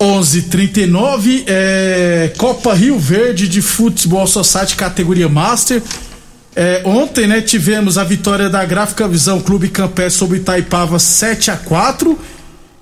11:39 0.00 1.44
é, 1.46 2.32
Copa 2.38 2.72
Rio 2.72 2.98
Verde 2.98 3.46
de 3.46 3.60
Futebol 3.60 4.26
Society 4.26 4.74
categoria 4.74 5.28
Master. 5.28 5.82
É, 6.56 6.82
ontem, 6.84 7.26
né, 7.26 7.40
tivemos 7.40 7.98
a 7.98 8.02
vitória 8.02 8.48
da 8.48 8.64
Gráfica 8.64 9.06
Visão 9.06 9.40
Clube 9.40 9.68
Campé 9.68 10.08
sobre 10.10 10.38
Itaipava 10.38 10.98
7 10.98 11.50
a 11.50 11.56
4 11.56 12.18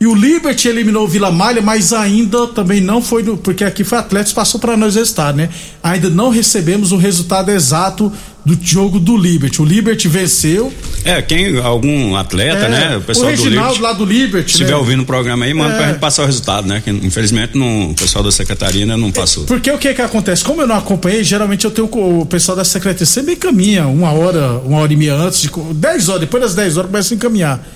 e 0.00 0.06
o 0.06 0.14
Liberty 0.14 0.68
eliminou 0.68 1.04
o 1.04 1.08
Vila 1.08 1.30
Malha, 1.30 1.60
mas 1.60 1.92
ainda 1.92 2.46
também 2.46 2.80
não 2.80 3.02
foi 3.02 3.24
no, 3.24 3.36
porque 3.36 3.64
aqui 3.64 3.82
foi 3.82 3.98
Atlético 3.98 4.36
passou 4.36 4.60
para 4.60 4.76
nós 4.76 4.94
resultado, 4.94 5.36
né? 5.36 5.48
Ainda 5.82 6.08
não 6.08 6.30
recebemos 6.30 6.92
o 6.92 6.96
resultado 6.96 7.50
exato 7.50 8.12
do 8.46 8.56
jogo 8.62 9.00
do 9.00 9.16
Liberty. 9.16 9.60
O 9.60 9.64
Liberty 9.64 10.06
venceu. 10.06 10.72
É, 11.04 11.20
quem 11.22 11.58
algum 11.58 12.16
atleta, 12.16 12.66
É, 12.66 12.68
né? 12.68 12.96
O 12.96 13.00
pessoal 13.02 13.26
o 13.28 13.30
Reginaldo 13.30 13.50
do 13.50 13.54
Liberty, 13.74 13.82
lá 13.82 13.92
do 13.92 14.04
Liberty, 14.04 14.50
se 14.50 14.56
estiver 14.56 14.70
né? 14.72 14.76
ouvindo 14.76 15.02
o 15.02 15.06
programa 15.06 15.44
aí, 15.44 15.54
manda 15.54 15.74
É. 15.74 15.76
pra 15.78 15.86
gente 15.88 15.98
passar 15.98 16.22
o 16.22 16.26
resultado, 16.26 16.66
né? 16.66 16.80
Que 16.84 16.90
infelizmente 16.90 17.56
não, 17.56 17.90
o 17.90 17.94
pessoal 17.94 18.22
da 18.24 18.30
secretaria 18.32 18.84
né, 18.86 18.96
não 18.96 19.10
passou. 19.12 19.44
Porque 19.44 19.70
o 19.70 19.78
que 19.78 19.92
que 19.94 20.02
acontece? 20.02 20.44
Como 20.44 20.60
eu 20.60 20.66
não 20.66 20.76
acompanhei, 20.76 21.22
geralmente 21.24 21.64
eu 21.64 21.70
tenho 21.70 21.88
o 21.90 22.26
pessoal 22.26 22.56
da 22.56 22.64
secretaria 22.64 23.06
sempre 23.06 23.34
encaminha 23.34 23.86
uma 23.86 24.10
hora, 24.12 24.60
uma 24.64 24.78
hora 24.78 24.92
e 24.92 24.96
meia 24.96 25.14
antes 25.14 25.40
de 25.42 25.48
co- 25.48 25.72
10 25.74 26.08
horas, 26.08 26.20
depois 26.20 26.42
das 26.42 26.54
10 26.54 26.76
horas 26.76 26.90
começa 26.90 27.14
a 27.14 27.16
encaminhar. 27.16 27.66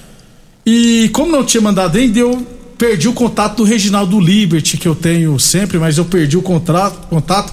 E 0.64 1.10
como 1.12 1.30
não 1.32 1.44
tinha 1.44 1.60
mandado 1.60 1.96
ainda, 1.98 2.18
eu 2.18 2.46
perdi 2.78 3.08
o 3.08 3.12
contato 3.12 3.56
do 3.58 3.64
Reginaldo 3.64 4.18
Liberty, 4.20 4.76
que 4.76 4.86
eu 4.86 4.94
tenho 4.94 5.38
sempre, 5.38 5.78
mas 5.78 5.98
eu 5.98 6.04
perdi 6.04 6.36
o 6.36 6.42
contrato, 6.42 7.06
contato. 7.08 7.52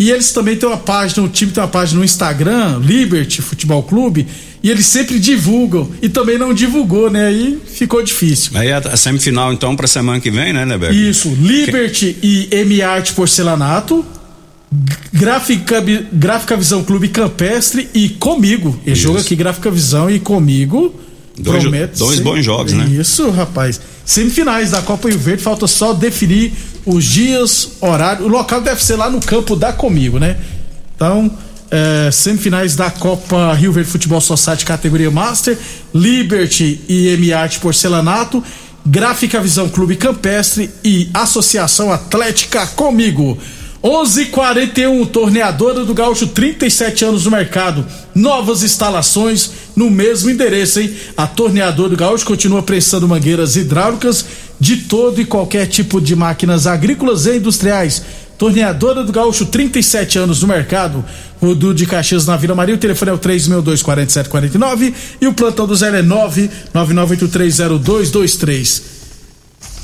E 0.00 0.10
eles 0.10 0.32
também 0.32 0.56
têm 0.56 0.66
uma 0.66 0.78
página, 0.78 1.22
o 1.22 1.28
time 1.28 1.52
tem 1.52 1.62
uma 1.62 1.68
página 1.68 1.98
no 1.98 2.04
Instagram, 2.06 2.78
Liberty 2.82 3.42
Futebol 3.42 3.82
Clube, 3.82 4.26
e 4.62 4.70
eles 4.70 4.86
sempre 4.86 5.18
divulgam. 5.18 5.90
E 6.00 6.08
também 6.08 6.38
não 6.38 6.54
divulgou, 6.54 7.10
né? 7.10 7.26
Aí 7.26 7.58
ficou 7.66 8.02
difícil. 8.02 8.52
Aí 8.54 8.72
a, 8.72 8.96
semifinal, 8.96 9.52
então, 9.52 9.76
pra 9.76 9.86
semana 9.86 10.18
que 10.18 10.30
vem, 10.30 10.54
né, 10.54 10.64
Nebeco? 10.64 10.94
Isso, 10.94 11.28
Liberty 11.38 12.16
e 12.22 12.48
M 12.50 12.80
Art 12.80 13.12
Porcelanato, 13.12 14.02
Gráfica, 15.12 15.84
Gráfica 16.10 16.56
Visão 16.56 16.82
Clube 16.82 17.08
Campestre 17.08 17.88
e 17.92 18.08
comigo. 18.08 18.80
Isso. 18.86 19.02
joga 19.02 19.20
aqui 19.20 19.36
Gráfica 19.36 19.70
Visão 19.70 20.10
e 20.10 20.18
comigo. 20.18 20.94
Dois- 21.38 21.64
dois 21.98 22.20
bons 22.20 22.42
jogos, 22.42 22.72
né? 22.72 22.86
Isso, 22.86 23.28
rapaz. 23.30 23.78
Semifinais 24.04 24.70
da 24.70 24.82
Copa 24.82 25.08
Rio 25.08 25.18
Verde, 25.18 25.42
falta 25.42 25.66
só 25.66 25.92
definir 25.92 26.52
os 26.86 27.04
dias, 27.04 27.72
horário. 27.80 28.24
O 28.24 28.28
local 28.28 28.60
deve 28.60 28.82
ser 28.82 28.96
lá 28.96 29.08
no 29.10 29.20
campo 29.20 29.54
da 29.56 29.72
Comigo, 29.72 30.18
né? 30.18 30.36
Então, 30.94 31.30
é, 31.70 32.10
semifinais 32.10 32.74
da 32.74 32.90
Copa 32.90 33.52
Rio 33.54 33.72
Verde 33.72 33.90
Futebol 33.90 34.20
Society 34.20 34.64
categoria 34.64 35.10
Master, 35.10 35.56
Liberty 35.94 36.80
e 36.88 37.08
M 37.08 37.32
Art 37.32 37.58
Porcelanato, 37.58 38.42
Gráfica 38.84 39.40
Visão 39.40 39.68
Clube 39.68 39.96
Campestre 39.96 40.70
e 40.82 41.08
Associação 41.14 41.92
Atlética 41.92 42.66
Comigo. 42.66 43.38
11:41 43.82 45.06
Torneadora 45.06 45.84
do 45.84 45.94
Gaúcho, 45.94 46.26
37 46.26 47.04
anos 47.04 47.24
no 47.24 47.30
mercado. 47.30 47.86
Novas 48.14 48.62
instalações 48.62 49.50
no 49.74 49.90
mesmo 49.90 50.28
endereço, 50.28 50.80
hein? 50.80 50.94
A 51.16 51.26
Torneadora 51.26 51.88
do 51.88 51.96
Gaúcho 51.96 52.26
continua 52.26 52.62
prestando 52.62 53.08
mangueiras 53.08 53.56
hidráulicas 53.56 54.24
de 54.60 54.76
todo 54.76 55.20
e 55.20 55.24
qualquer 55.24 55.66
tipo 55.66 56.00
de 56.00 56.14
máquinas 56.14 56.66
agrícolas 56.66 57.24
e 57.24 57.38
industriais. 57.38 58.02
Torneadora 58.36 59.02
do 59.02 59.12
Gaúcho, 59.12 59.46
37 59.46 60.18
anos 60.18 60.42
no 60.42 60.48
mercado. 60.48 61.02
Rodu 61.40 61.72
de 61.74 61.86
Caxias 61.86 62.26
na 62.26 62.36
Vila 62.36 62.54
Maria. 62.54 62.74
O 62.74 62.78
telefone 62.78 63.10
é 63.10 63.14
o 63.14 63.18
362-4749 63.18 64.92
e 65.20 65.26
o 65.26 65.32
plantão 65.32 65.66
do 65.66 65.74
zero 65.74 65.96
é 65.96 66.02
999830223. 66.02 68.82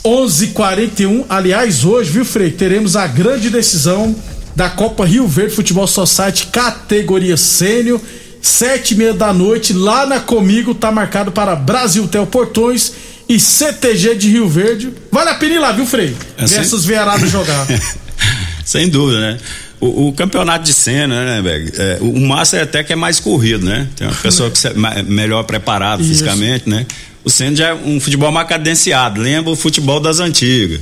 11:41. 0.04 1.24
Aliás, 1.28 1.84
hoje, 1.84 2.10
viu, 2.10 2.24
Frei, 2.24 2.50
teremos 2.50 2.96
a 2.96 3.06
grande 3.06 3.50
decisão 3.50 4.16
da 4.54 4.70
Copa 4.70 5.04
Rio 5.04 5.26
Verde 5.26 5.54
Futebol 5.54 5.86
Society 5.86 6.46
categoria 6.46 7.36
sênior. 7.36 8.00
Sete 8.40 8.94
e 8.94 8.96
meia 8.96 9.12
da 9.12 9.32
noite, 9.32 9.72
lá 9.72 10.06
na 10.06 10.20
Comigo, 10.20 10.74
tá 10.74 10.92
marcado 10.92 11.32
para 11.32 11.56
Brasil 11.56 12.06
Tel 12.06 12.26
Portões 12.26 12.92
e 13.28 13.38
CTG 13.40 14.14
de 14.14 14.30
Rio 14.30 14.48
Verde. 14.48 14.92
Vale 15.10 15.30
a 15.30 15.34
pena 15.34 15.54
ir 15.54 15.58
lá, 15.58 15.72
viu, 15.72 15.86
Frei? 15.86 16.16
É, 16.36 16.42
Ver 16.42 16.48
sim. 16.48 16.60
essas 16.60 16.84
veiaradas 16.84 17.30
jogar. 17.30 17.66
Sem 18.64 18.88
dúvida, 18.88 19.20
né? 19.20 19.38
O, 19.80 20.08
o 20.08 20.12
campeonato 20.12 20.64
de 20.64 20.72
cena, 20.72 21.24
né, 21.24 21.42
Beg? 21.42 21.72
É, 21.76 21.98
o, 22.00 22.18
Massa 22.20 22.62
até 22.62 22.82
que 22.82 22.92
é 22.92 22.96
mais 22.96 23.20
corrido, 23.20 23.64
né? 23.66 23.86
Tem 23.94 24.06
uma 24.06 24.16
pessoa 24.16 24.50
que 24.50 24.66
é 24.66 25.02
melhor 25.02 25.42
preparada 25.44 26.02
fisicamente, 26.02 26.68
né? 26.68 26.86
O 27.22 27.30
Sena 27.30 27.56
já 27.56 27.68
é 27.70 27.74
um 27.74 27.98
futebol 28.00 28.30
mais 28.30 28.48
cadenciado, 28.48 29.20
lembra 29.20 29.50
o 29.50 29.56
futebol 29.56 29.98
das 29.98 30.20
antigas. 30.20 30.80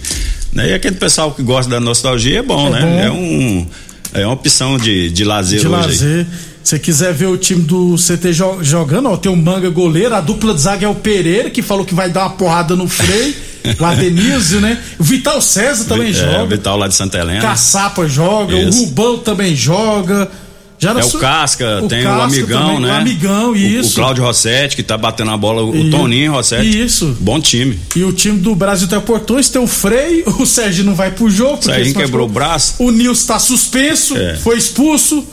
Né? 0.53 0.71
E 0.71 0.75
aquele 0.75 0.95
pessoal 0.97 1.33
que 1.33 1.43
gosta 1.43 1.71
da 1.71 1.81
nostalgia 1.81 2.41
é 2.41 2.43
bom, 2.43 2.69
É 2.69 2.71
né? 2.71 2.81
bom. 2.81 3.01
É, 3.01 3.11
um, 3.11 3.67
é 4.14 4.25
uma 4.25 4.33
opção 4.35 4.78
de, 4.78 5.11
de 5.11 5.25
lazer 5.25 5.61
de 5.61 5.68
hoje. 5.68 5.76
aí. 5.76 5.87
lazer. 5.87 6.26
Se 6.62 6.78
quiser 6.78 7.12
ver 7.12 7.26
o 7.26 7.37
time 7.37 7.61
do 7.62 7.94
CT 7.97 8.33
jo- 8.33 8.59
jogando, 8.62 9.11
ó, 9.11 9.16
tem 9.18 9.30
o 9.30 9.37
Manga 9.37 9.68
goleiro, 9.68 10.14
a 10.14 10.21
dupla 10.23 10.54
de 10.54 10.62
zaga 10.62 10.87
é 10.87 10.88
o 10.88 10.94
Pereira, 10.94 11.50
que 11.50 11.61
falou 11.61 11.85
que 11.85 11.94
vai 11.94 12.09
dar 12.09 12.23
uma 12.23 12.30
porrada 12.30 12.75
no 12.75 12.88
Frei, 12.88 13.37
o 13.78 13.85
Adenísio, 13.85 14.61
né? 14.62 14.83
O 14.99 15.04
Vital 15.04 15.42
César 15.42 15.85
também 15.85 16.09
É, 16.09 16.11
o 16.11 16.14
joga. 16.14 16.47
Vital 16.47 16.78
lá 16.78 16.88
de 16.88 16.94
Santa 16.94 17.18
Helena. 17.18 17.42
Caçapa 17.42 18.09
joga, 18.09 18.56
Isso. 18.56 18.78
o 18.80 18.85
Rubão 18.87 19.18
também 19.18 19.54
joga. 19.54 20.30
Já 20.78 20.90
É 20.90 21.04
o 21.04 21.11
Casca, 21.19 21.81
o 21.83 21.88
tem 21.88 22.00
o 22.00 22.04
Casca 22.04 22.23
Amigão, 22.25 22.66
também, 22.66 22.81
né? 22.81 22.88
O 22.88 22.95
Amigão, 22.97 23.50
O- 23.52 23.57
isso. 23.57 23.90
O, 23.93 23.95
Cláudio 23.95 24.25
Rossetti, 24.25 24.76
que 24.76 24.83
tá 24.83 24.99
batendo 24.99 25.31
a 25.31 25.37
bola, 25.37 25.62
o 25.62 25.75
E- 25.75 25.90
Toninho 25.90 26.33
Rossetti. 26.33 26.83
Isso. 26.85 27.16
Bom 27.21 27.40
time. 27.40 27.78
E 27.97 28.02
o 28.04 28.12
time 28.12 28.38
do 28.38 28.54
Brasil 28.54 28.87
tem 28.88 29.00
Portões, 29.00 29.49
tem 29.49 29.62
o 29.62 29.66
Frei, 29.66 30.23
o 30.38 30.45
Sérgio 30.45 30.85
não 30.85 30.95
vai 30.95 31.11
pro 31.11 31.31
jogo. 31.31 31.59
porque 31.59 31.73
Serginho 31.73 31.95
quebrou 31.97 32.26
o 32.26 32.31
braço. 32.31 32.75
O 32.81 32.90
Nilson 32.90 33.26
tá 33.26 33.38
suspenso, 33.38 34.16
É. 34.16 34.37
foi 34.37 34.59
expulso. 34.59 35.25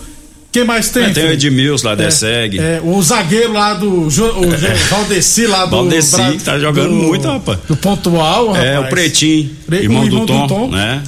Quem 0.54 0.66
mais 0.66 0.90
tem? 0.90 1.04
É, 1.06 1.10
tem 1.12 1.26
o? 1.26 1.32
Edmilson 1.32 1.88
lá, 1.88 1.96
Dessegue. 1.96 2.60
É, 2.60 2.82
o 2.84 3.02
zagueiro 3.02 3.54
lá 3.54 3.74
do. 3.74 4.10
Jo, 4.10 4.26
o 4.38 4.44
Jo- 4.58 4.68
Valdeci 4.90 5.48
lá 5.48 5.64
do. 5.66 5.72
Valdeci, 5.78 6.16
Bra- 6.18 6.34
tá 6.44 6.60
jogando 6.60 6.90
do- 6.90 6.96
muito, 6.96 7.26
rapaz. 7.26 7.58
Do 7.70 7.76
pontual, 7.78 8.54
É, 8.56 8.74
rapaz. 8.74 8.86
o 8.86 8.90
Pretinho, 8.90 9.50
Pre- 9.66 9.78
o 9.80 9.84
irmão, 9.84 10.04
irmão 10.04 10.26
do, 10.26 10.26
do 10.26 10.34
Tom, 10.34 10.48
Tom. 10.48 10.68
né? 10.70 11.02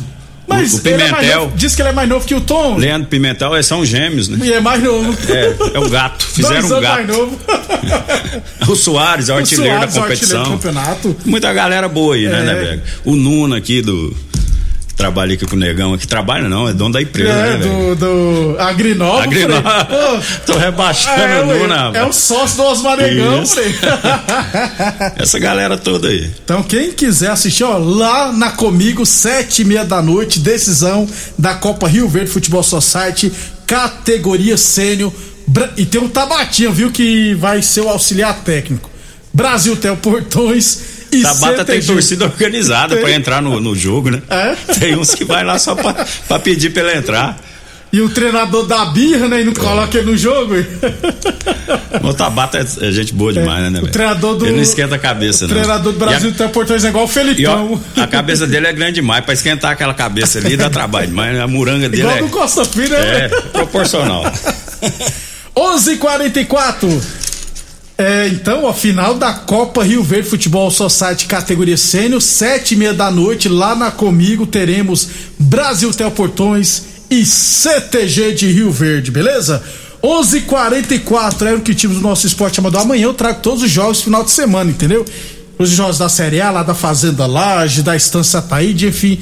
Mas 0.47 0.73
o, 0.73 0.77
é 0.77 0.81
Pimentel, 0.81 1.41
novo, 1.41 1.57
diz 1.57 1.73
que 1.75 1.81
ele 1.81 1.89
é 1.89 1.91
mais 1.93 2.09
novo 2.09 2.25
que 2.27 2.35
o 2.35 2.41
Tom. 2.41 2.77
Leandro 2.77 3.07
Pimentel, 3.07 3.53
eles 3.53 3.65
são 3.65 3.85
gêmeos, 3.85 4.27
né? 4.27 4.39
E 4.45 4.51
é 4.53 4.59
mais 4.59 4.83
novo. 4.83 5.15
É, 5.29 5.55
é 5.75 5.79
o 5.79 5.89
gato, 5.89 6.25
fizeram 6.27 6.67
um 6.67 6.73
anos 6.73 6.81
mais 6.83 7.07
gato. 7.07 7.17
novo. 7.17 7.39
O 8.67 8.75
Soares 8.75 9.29
é 9.29 9.33
o 9.33 9.37
artilheiro 9.37 9.73
Soares 9.75 9.95
é 9.95 9.99
da 9.99 10.05
o 10.05 10.09
artilheiro 10.09 10.43
competição. 10.43 10.43
do 10.43 10.49
campeonato. 10.51 11.15
Muita 11.25 11.51
galera 11.53 11.87
boa 11.89 12.15
aí, 12.15 12.27
né, 12.27 12.39
É. 12.39 12.43
né, 12.43 12.55
Bega? 12.55 12.83
O 13.05 13.15
Nuno 13.15 13.55
aqui 13.55 13.81
do. 13.81 14.15
Trabalha 15.03 15.33
aqui 15.33 15.45
com 15.45 15.57
o 15.57 15.59
Negão, 15.59 15.97
que 15.97 16.07
trabalha 16.07 16.47
não, 16.47 16.65
é 16.65 16.71
dono 16.73 16.93
da 16.93 17.01
empresa, 17.01 17.29
É, 17.29 17.57
né, 17.57 17.65
do, 17.65 17.95
do. 17.97 18.55
Frei. 18.55 19.45
Pô, 19.51 20.53
Tô 20.53 20.57
rebaixando 20.57 21.21
é, 21.21 21.43
Nuno, 21.43 21.73
rapaz. 21.73 21.95
é 21.95 22.05
o 22.05 22.13
sócio 22.13 22.55
do 22.55 22.63
Osmar 22.63 22.95
Negão. 22.95 23.43
Essa 25.19 25.37
galera 25.39 25.77
toda 25.77 26.07
aí. 26.07 26.31
Então, 26.45 26.63
quem 26.63 26.93
quiser 26.93 27.31
assistir, 27.31 27.65
ó, 27.65 27.77
lá 27.77 28.31
na 28.31 28.51
Comigo, 28.51 29.05
sete 29.05 29.63
e 29.63 29.65
meia 29.65 29.83
da 29.83 30.01
noite, 30.01 30.39
decisão 30.39 31.05
da 31.37 31.53
Copa 31.53 31.85
Rio 31.85 32.07
Verde 32.07 32.31
Futebol 32.31 32.63
Society, 32.63 33.29
categoria 33.67 34.55
sênior. 34.55 35.11
E 35.75 35.85
tem 35.85 35.99
um 35.99 36.07
Tabatinha, 36.07 36.71
viu, 36.71 36.89
que 36.91 37.33
vai 37.35 37.61
ser 37.61 37.81
o 37.81 37.89
auxiliar 37.89 38.39
técnico. 38.45 38.89
Brasil 39.33 39.75
Tel 39.75 39.97
Portões 39.97 40.92
e 41.17 41.21
Tabata 41.23 41.63
tem 41.65 41.81
torcida 41.81 42.25
organizada 42.25 42.95
Tem. 42.95 43.03
pra 43.03 43.13
entrar 43.13 43.41
no, 43.41 43.59
no 43.59 43.75
jogo, 43.75 44.09
né? 44.09 44.21
É? 44.29 44.55
Tem 44.79 44.95
uns 44.97 45.13
que 45.15 45.23
vai 45.25 45.43
lá 45.43 45.57
só 45.59 45.75
pra 45.75 46.39
pedir 46.39 46.71
pra 46.71 46.83
ele 46.83 46.97
entrar. 46.99 47.37
E 47.91 48.01
o 48.01 48.09
treinador 48.09 48.65
da 48.65 48.85
birra, 48.85 49.27
né, 49.27 49.41
e 49.41 49.43
não 49.45 49.53
coloca 49.53 49.95
ele 49.99 50.09
no 50.09 50.17
jogo. 50.17 50.55
O 52.01 52.11
Tabata 52.11 52.57
é, 52.57 52.87
é 52.87 52.91
gente 52.91 53.13
boa 53.13 53.31
demais, 53.31 53.61
né, 53.65 53.69
né? 53.69 53.81
o 53.83 53.87
treinador 53.87 54.35
do- 54.35 54.45
Ele 54.47 54.55
não 54.55 54.63
esquenta 54.63 54.95
a 54.95 54.97
cabeça, 54.97 55.45
O 55.45 55.47
não. 55.47 55.55
treinador 55.55 55.93
do 55.93 55.99
Brasil 55.99 56.31
E 56.31 56.33
Tel 56.33 56.49
Portões 56.49 56.83
é 56.83 56.89
igual 56.89 57.05
o 57.05 57.07
Felipão. 57.07 57.79
ó, 57.95 58.01
a 58.01 58.07
cabeça 58.07 58.47
dele 58.47 58.65
é 58.65 58.73
grande 58.73 58.93
demais. 58.93 59.23
Pra 59.23 59.35
esquentar 59.35 59.71
aquela 59.71 59.93
cabeça 59.93 60.39
ali 60.39 60.57
dá 60.57 60.71
trabalho, 60.71 61.11
mas 61.13 61.37
a 61.39 61.45
muranga 61.47 61.87
dele 61.87 62.01
igual 62.01 62.17
é, 62.17 62.21
do 62.21 62.29
Costa 62.29 62.65
Filho, 62.65 62.89
né? 62.97 63.25
é 63.25 63.27
proporcional. 63.51 64.23
11:44. 65.55 67.01
É, 67.97 68.27
então, 68.27 68.67
a 68.67 68.73
final 68.73 69.13
da 69.15 69.33
Copa 69.33 69.83
Rio 69.83 70.03
Verde 70.03 70.27
Futebol 70.27 70.71
Society 70.71 71.25
categoria 71.25 71.77
sênior, 71.77 72.21
sete 72.21 72.73
e 72.73 72.77
meia 72.77 72.93
da 72.93 73.11
noite, 73.11 73.47
lá 73.47 73.75
na 73.75 73.91
Comigo, 73.91 74.47
teremos 74.47 75.07
Brasil 75.37 75.93
Tel 75.93 76.09
Portões 76.09 76.83
e 77.09 77.23
CTG 77.23 78.33
de 78.33 78.51
Rio 78.51 78.71
Verde, 78.71 79.11
beleza? 79.11 79.63
11:44 80.01 81.47
era 81.47 81.57
o 81.57 81.61
que 81.61 81.75
tive 81.75 81.93
do 81.93 82.01
nosso 82.01 82.25
esporte 82.25 82.59
amador. 82.59 82.81
Amanhã 82.81 83.03
eu 83.05 83.13
trago 83.13 83.39
todos 83.41 83.63
os 83.63 83.69
jogos 83.69 84.01
final 84.01 84.23
de 84.23 84.31
semana, 84.31 84.71
entendeu? 84.71 85.05
Os 85.59 85.69
jogos 85.69 85.99
da 85.99 86.09
Série 86.09 86.41
A, 86.41 86.49
lá 86.49 86.63
da 86.63 86.73
Fazenda 86.73 87.27
Laje, 87.27 87.83
da 87.83 87.95
Estância 87.95 88.41
Taíde, 88.41 88.87
enfim. 88.87 89.19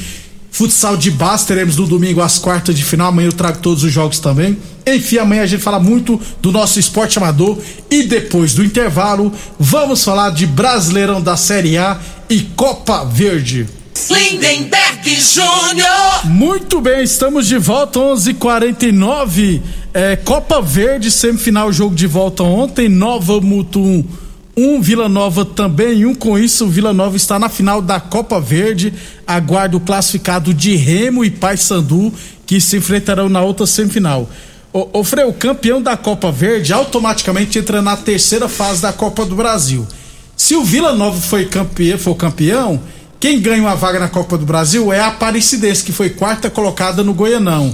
Futsal 0.51 0.97
de 0.97 1.09
base 1.09 1.47
teremos 1.47 1.77
no 1.77 1.87
domingo 1.87 2.21
às 2.21 2.37
quartas 2.37 2.75
de 2.75 2.83
final. 2.83 3.07
Amanhã 3.07 3.29
eu 3.29 3.33
trago 3.33 3.59
todos 3.59 3.83
os 3.85 3.91
jogos 3.91 4.19
também. 4.19 4.57
Enfim, 4.85 5.17
amanhã 5.17 5.43
a 5.43 5.47
gente 5.47 5.63
fala 5.63 5.79
muito 5.79 6.19
do 6.41 6.51
nosso 6.51 6.77
esporte 6.77 7.17
amador. 7.17 7.57
E 7.89 8.03
depois 8.03 8.53
do 8.53 8.63
intervalo, 8.63 9.31
vamos 9.57 10.03
falar 10.03 10.31
de 10.31 10.45
Brasileirão 10.45 11.21
da 11.21 11.37
Série 11.37 11.77
A 11.77 11.97
e 12.29 12.41
Copa 12.41 13.05
Verde. 13.05 13.65
Lindenberg 14.09 15.21
Júnior. 15.21 16.25
Muito 16.25 16.81
bem, 16.81 17.03
estamos 17.03 17.47
de 17.47 17.57
volta, 17.57 17.99
11:49. 17.99 19.61
É, 19.93 20.17
Copa 20.17 20.61
Verde, 20.61 21.09
semifinal, 21.09 21.71
jogo 21.71 21.95
de 21.95 22.07
volta 22.07 22.43
ontem. 22.43 22.89
Nova 22.89 23.39
Mutum 23.39 23.81
1, 23.81 24.05
um, 24.55 24.81
Vila 24.81 25.07
Nova 25.07 25.45
também 25.45 26.05
um. 26.05 26.13
Com 26.13 26.37
isso, 26.37 26.65
o 26.65 26.69
Vila 26.69 26.93
Nova 26.93 27.15
está 27.15 27.39
na 27.39 27.49
final 27.49 27.81
da 27.81 27.99
Copa 27.99 28.39
Verde. 28.39 28.93
Aguarda 29.25 29.77
o 29.77 29.79
classificado 29.79 30.53
de 30.53 30.75
Remo 30.75 31.23
e 31.23 31.31
Paysandu, 31.31 32.13
que 32.45 32.59
se 32.59 32.77
enfrentarão 32.77 33.29
na 33.29 33.41
outra 33.41 33.65
semifinal. 33.65 34.29
O, 34.73 34.99
o 34.99 35.03
Frei, 35.03 35.25
o 35.25 35.33
campeão 35.33 35.81
da 35.81 35.97
Copa 35.97 36.31
Verde 36.31 36.73
automaticamente 36.73 37.59
entra 37.59 37.81
na 37.81 37.95
terceira 37.95 38.47
fase 38.47 38.81
da 38.81 38.93
Copa 38.93 39.25
do 39.25 39.35
Brasil. 39.35 39.87
Se 40.35 40.55
o 40.55 40.63
Vila 40.63 40.93
Nova 40.93 41.19
foi 41.19 41.45
campeão, 41.45 41.97
for 41.97 42.15
campeão, 42.15 42.81
quem 43.19 43.39
ganha 43.39 43.61
uma 43.61 43.75
vaga 43.75 43.99
na 43.99 44.09
Copa 44.09 44.37
do 44.37 44.45
Brasil 44.45 44.91
é 44.91 44.99
a 44.99 45.07
Aparecidense, 45.07 45.83
que 45.83 45.91
foi 45.91 46.09
quarta 46.09 46.49
colocada 46.49 47.03
no 47.03 47.13
Goianão. 47.13 47.73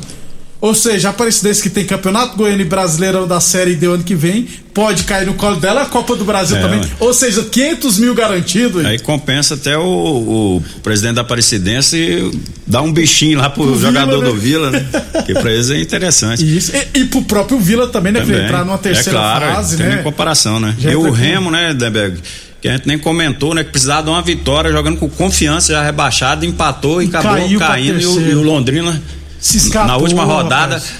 Ou 0.60 0.74
seja, 0.74 1.10
a 1.10 1.12
Aparecidense 1.12 1.62
que 1.62 1.70
tem 1.70 1.86
campeonato 1.86 2.36
goiano 2.36 2.62
e 2.62 2.66
brasileirão 2.66 3.28
da 3.28 3.40
série 3.40 3.76
D 3.76 3.86
ano 3.86 4.04
que 4.04 4.16
vem, 4.16 4.48
pode 4.74 5.04
cair 5.04 5.28
no 5.28 5.36
colo 5.36 5.58
dela 5.58 5.84
a 5.84 5.86
Copa 5.86 6.16
do 6.16 6.26
Brasil 6.26 6.58
É, 6.58 6.62
também. 6.62 6.80
ué. 6.80 6.88
Ou 7.00 7.14
seja, 7.14 7.44
500 7.44 8.00
mil 8.00 8.16
garantido. 8.16 8.80
Aí 8.80 8.98
compensa 8.98 9.54
até 9.54 9.78
o, 9.78 9.84
o 9.84 10.64
presidente 10.82 11.14
da 11.16 11.22
Aparecidense 11.22 12.32
dar 12.66 12.82
um 12.82 12.92
bichinho 12.92 13.38
lá 13.38 13.50
pro 13.52 13.66
Vila, 13.76 13.80
jogador 13.80 14.24
né? 14.24 14.30
do 14.30 14.36
Vila, 14.36 14.72
né? 14.72 14.86
Que 15.28 15.34
pra 15.36 15.52
eles 15.52 15.70
é 15.70 15.80
interessante. 15.80 16.44
Isso. 16.58 16.72
E, 16.76 17.02
e 17.02 17.06
pro 17.06 17.22
próprio 17.22 17.60
Vila 17.60 17.88
também, 17.88 18.12
né? 18.12 18.22
Também. 18.22 18.44
Entrar 18.46 18.66
numa 18.66 18.78
terceira 18.80 19.10
é 19.10 19.22
claro, 19.22 19.46
fase, 19.54 19.78
tem 19.78 19.86
né? 19.86 19.96
nem 19.96 20.04
comparação, 20.04 20.60
né? 20.60 20.76
Já 20.80 20.92
e 20.92 20.96
o 20.96 21.04
tá 21.04 21.10
com- 21.10 21.14
Remo, 21.14 21.52
né, 21.52 21.74
Deberg? 21.76 22.18
Que 22.60 22.68
a 22.68 22.72
gente 22.76 22.88
nem 22.88 22.98
comentou, 22.98 23.54
né? 23.54 23.64
Que 23.64 23.70
precisava 23.70 24.02
de 24.02 24.10
uma 24.10 24.22
vitória, 24.24 24.72
jogando 24.72 24.98
com 24.98 25.08
confiança, 25.08 25.72
já 25.74 25.84
rebaixado, 25.84 26.44
empatou 26.46 27.00
e, 27.02 27.06
E 27.06 27.10
acabou 27.10 27.60
caindo. 27.60 28.02
E 28.02 28.06
o, 28.08 28.22
e 28.32 28.34
o 28.34 28.42
Londrina, 28.42 29.00
Se 29.40 29.58
escapou, 29.58 29.88
na 29.88 29.98
última 29.98 30.24
rodada, 30.24 30.76
rapaz. 30.76 30.94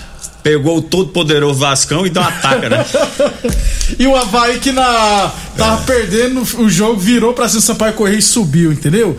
pegou 0.44 0.78
o 0.78 0.82
todo 0.82 1.10
poderoso 1.10 1.60
Vascão 1.60 2.06
e 2.06 2.10
deu 2.10 2.22
uma 2.22 2.30
ataca, 2.30 2.70
né? 2.70 2.86
E 3.98 4.06
o 4.06 4.16
Havaí 4.16 4.60
que 4.60 4.72
na, 4.72 5.32
tava 5.56 5.82
perdendo 5.84 6.42
o 6.42 6.70
jogo, 6.70 7.00
virou 7.00 7.34
pra 7.34 7.48
cima 7.48 7.62
do 7.62 7.66
Sampaio 7.66 7.94
Correia 7.94 8.18
e 8.18 8.22
subiu, 8.22 8.72
entendeu? 8.72 9.18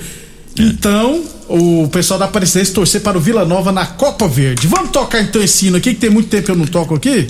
Então, 0.58 1.24
o 1.48 1.88
pessoal 1.88 2.18
da 2.18 2.26
Aparecidense 2.26 2.72
torcer 2.72 3.00
para 3.00 3.16
o 3.16 3.20
Vila 3.20 3.44
Nova 3.44 3.72
na 3.72 3.86
Copa 3.86 4.28
Verde. 4.28 4.66
Vamos 4.66 4.90
tocar 4.90 5.22
então 5.22 5.42
esse 5.42 5.66
hino 5.66 5.78
aqui, 5.78 5.94
que 5.94 6.00
tem 6.00 6.10
muito 6.10 6.28
tempo 6.28 6.44
que 6.44 6.50
eu 6.50 6.56
não 6.56 6.66
toco 6.66 6.94
aqui? 6.94 7.28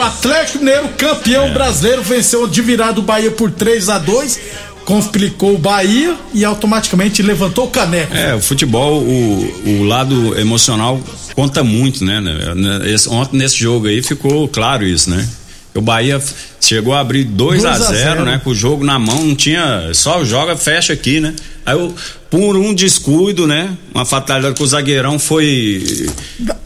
O 0.00 0.06
Atlético 0.06 0.58
Mineiro, 0.58 0.88
campeão 0.96 1.52
brasileiro, 1.52 2.02
venceu 2.02 2.46
de 2.46 2.60
virada 2.62 2.98
o 3.00 3.02
Bahia 3.02 3.30
por 3.30 3.50
3 3.50 3.88
a 3.88 3.98
2 3.98 4.40
complicou 4.84 5.54
o 5.54 5.58
Bahia 5.58 6.16
e 6.34 6.44
automaticamente 6.44 7.22
levantou 7.22 7.66
o 7.66 7.70
caneco. 7.70 8.12
É, 8.16 8.34
o 8.34 8.40
futebol, 8.40 9.00
o, 9.02 9.52
o 9.66 9.84
lado 9.84 10.36
emocional 10.40 11.00
conta 11.36 11.62
muito, 11.62 12.04
né? 12.04 12.20
né? 12.20 12.90
Esse- 12.92 13.08
ontem 13.08 13.36
nesse 13.36 13.56
jogo 13.56 13.86
aí 13.86 14.02
ficou 14.02 14.48
claro 14.48 14.84
isso, 14.84 15.08
né? 15.10 15.28
O 15.74 15.80
Bahia 15.80 16.20
chegou 16.60 16.92
a 16.94 17.00
abrir 17.00 17.24
2 17.24 17.64
a 17.64 17.70
2 17.76 17.82
a 17.82 17.86
0 17.86 17.96
0. 18.16 18.24
né? 18.24 18.40
Com 18.42 18.50
o 18.50 18.54
jogo 18.54 18.84
na 18.84 18.98
mão, 18.98 19.24
não 19.24 19.34
tinha. 19.36 19.90
Só 19.94 20.24
joga, 20.24 20.56
fecha 20.56 20.92
aqui, 20.92 21.20
né? 21.20 21.34
Aí 21.64 21.76
o- 21.76 21.94
por 22.28 22.56
um 22.56 22.74
descuido, 22.74 23.46
né? 23.46 23.70
Uma 23.94 24.04
fatalidade 24.04 24.54
que 24.54 24.62
o 24.62 24.66
zagueirão 24.66 25.18
foi. 25.18 26.08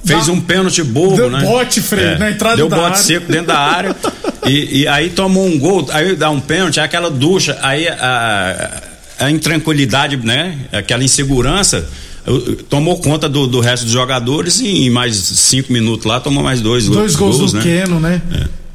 Fez 0.04 0.26
dá- 0.26 0.32
um 0.32 0.40
pênalti 0.40 0.82
bobo, 0.82 1.16
deu 1.16 1.30
né? 1.30 1.40
bote, 1.40 1.80
Frei, 1.82 2.16
na 2.18 2.30
entrada 2.30 2.56
Deu 2.56 2.68
da 2.68 2.76
bote 2.76 2.88
área. 2.92 3.02
seco 3.02 3.30
dentro 3.30 3.46
da 3.48 3.58
área. 3.58 3.96
e, 4.46 4.80
e 4.82 4.88
aí 4.88 5.10
tomou 5.10 5.46
um 5.46 5.58
gol, 5.58 5.86
aí 5.92 6.16
dá 6.16 6.30
um 6.30 6.40
pênalti, 6.40 6.78
aí 6.80 6.86
aquela 6.86 7.10
ducha, 7.10 7.58
aí 7.62 7.86
a, 7.88 8.82
a 9.20 9.30
intranquilidade, 9.30 10.16
né? 10.16 10.58
Aquela 10.72 11.04
insegurança. 11.04 11.86
eu- 12.26 12.56
Tomou 12.70 12.98
conta 13.00 13.28
do, 13.28 13.46
do 13.46 13.60
resto 13.60 13.84
dos 13.84 13.92
jogadores 13.92 14.60
e 14.60 14.86
em 14.86 14.90
mais 14.90 15.14
cinco 15.16 15.70
minutos 15.72 16.06
lá 16.06 16.20
tomou 16.20 16.42
mais 16.42 16.60
dois, 16.62 16.86
Dois 16.88 17.14
gols, 17.16 17.52
do 17.52 17.58
né? 17.58 17.62
Keno, 17.62 18.00
né? 18.00 18.20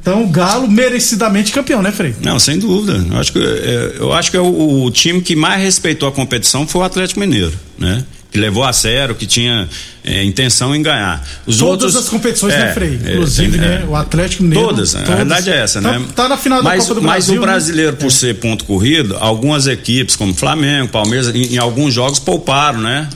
Então 0.00 0.24
o 0.24 0.28
Galo 0.28 0.68
merecidamente 0.68 1.52
campeão, 1.52 1.82
né, 1.82 1.92
Frei? 1.92 2.14
Não, 2.22 2.38
sem 2.38 2.58
dúvida. 2.58 3.04
Eu 3.10 3.18
acho 3.18 3.32
que, 3.32 3.38
é, 3.38 3.96
eu 3.98 4.12
acho 4.12 4.30
que 4.30 4.36
é 4.36 4.40
o, 4.40 4.84
o 4.84 4.90
time 4.90 5.20
que 5.20 5.36
mais 5.36 5.62
respeitou 5.62 6.08
a 6.08 6.12
competição 6.12 6.66
foi 6.66 6.80
o 6.80 6.84
Atlético 6.84 7.20
Mineiro, 7.20 7.52
né? 7.78 8.04
Que 8.30 8.38
levou 8.38 8.62
a 8.62 8.72
sério, 8.72 9.14
que 9.16 9.26
tinha 9.26 9.68
é, 10.04 10.22
intenção 10.22 10.74
em 10.74 10.80
ganhar. 10.82 11.20
Os 11.44 11.58
Todas 11.58 11.82
outros, 11.82 11.96
as 11.96 12.08
competições, 12.08 12.54
é, 12.54 12.58
né, 12.58 12.72
Frei? 12.72 13.00
é, 13.04 13.12
Inclusive, 13.14 13.58
tem- 13.58 13.60
né? 13.60 13.82
é. 13.82 13.86
O 13.88 13.96
Atlético 13.96 14.44
Mineiro. 14.44 14.68
Todas, 14.68 14.94
a 14.94 15.00
verdade 15.00 15.50
é 15.50 15.56
essa, 15.56 15.82
tá, 15.82 15.98
né? 15.98 16.06
Tá 16.14 16.28
na 16.28 16.36
final 16.36 16.62
mas, 16.62 16.84
da 16.84 16.88
Copa 16.88 17.00
do 17.00 17.06
mas 17.06 17.24
Brasil. 17.26 17.42
o 17.42 17.44
brasileiro, 17.44 17.92
né? 17.92 17.98
por 17.98 18.12
ser 18.12 18.36
ponto 18.36 18.64
corrido, 18.64 19.16
algumas 19.18 19.66
equipes, 19.66 20.14
como 20.14 20.32
Flamengo, 20.32 20.88
Palmeiras, 20.90 21.34
em, 21.34 21.54
em 21.54 21.58
alguns 21.58 21.92
jogos 21.92 22.20
pouparam, 22.20 22.80
né? 22.80 23.08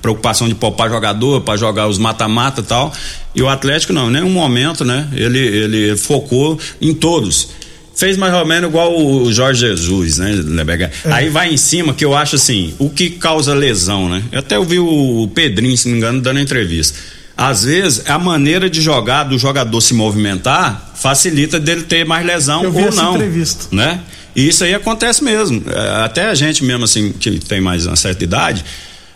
Preocupação 0.00 0.48
de 0.48 0.54
poupar 0.54 0.88
jogador 0.88 1.40
para 1.40 1.56
jogar 1.58 1.88
os 1.88 1.98
mata-mata 1.98 2.60
e 2.60 2.64
tal. 2.64 2.92
E 3.34 3.42
o 3.42 3.48
Atlético 3.48 3.92
não, 3.92 4.08
em 4.08 4.12
nenhum 4.12 4.30
momento, 4.30 4.84
né? 4.84 5.08
Ele, 5.12 5.38
ele 5.38 5.96
focou 5.96 6.58
em 6.80 6.94
todos. 6.94 7.48
Fez 7.94 8.16
mais 8.16 8.32
ou 8.32 8.44
menos 8.46 8.70
igual 8.70 8.98
o 8.98 9.32
Jorge 9.32 9.60
Jesus, 9.60 10.18
né? 10.18 10.32
É. 11.04 11.12
Aí 11.12 11.28
vai 11.28 11.52
em 11.52 11.56
cima 11.56 11.92
que 11.92 12.04
eu 12.04 12.14
acho 12.16 12.36
assim, 12.36 12.74
o 12.78 12.88
que 12.88 13.10
causa 13.10 13.54
lesão, 13.54 14.08
né? 14.08 14.22
Eu 14.32 14.38
até 14.38 14.58
ouvi 14.58 14.78
o 14.78 15.30
Pedrinho, 15.34 15.76
se 15.76 15.86
não 15.86 15.92
me 15.92 15.98
engano, 15.98 16.20
dando 16.20 16.40
entrevista. 16.40 16.98
Às 17.36 17.64
vezes, 17.64 18.02
a 18.08 18.18
maneira 18.18 18.68
de 18.68 18.80
jogar 18.80 19.24
do 19.24 19.38
jogador 19.38 19.80
se 19.80 19.94
movimentar 19.94 20.92
facilita 20.94 21.58
dele 21.58 21.82
ter 21.82 22.04
mais 22.04 22.24
lesão 22.24 22.62
Eu 22.62 22.72
vi 22.72 22.84
ou 22.84 22.94
não. 22.94 23.14
entrevista. 23.14 23.66
Né? 23.72 24.00
E 24.34 24.48
isso 24.48 24.64
aí 24.64 24.74
acontece 24.74 25.22
mesmo. 25.24 25.62
É, 25.68 26.04
Até 26.04 26.26
a 26.26 26.34
gente 26.34 26.64
mesmo, 26.64 26.84
assim, 26.84 27.12
que 27.12 27.38
tem 27.40 27.60
mais 27.60 27.86
uma 27.86 27.96
certa 27.96 28.22
idade. 28.24 28.64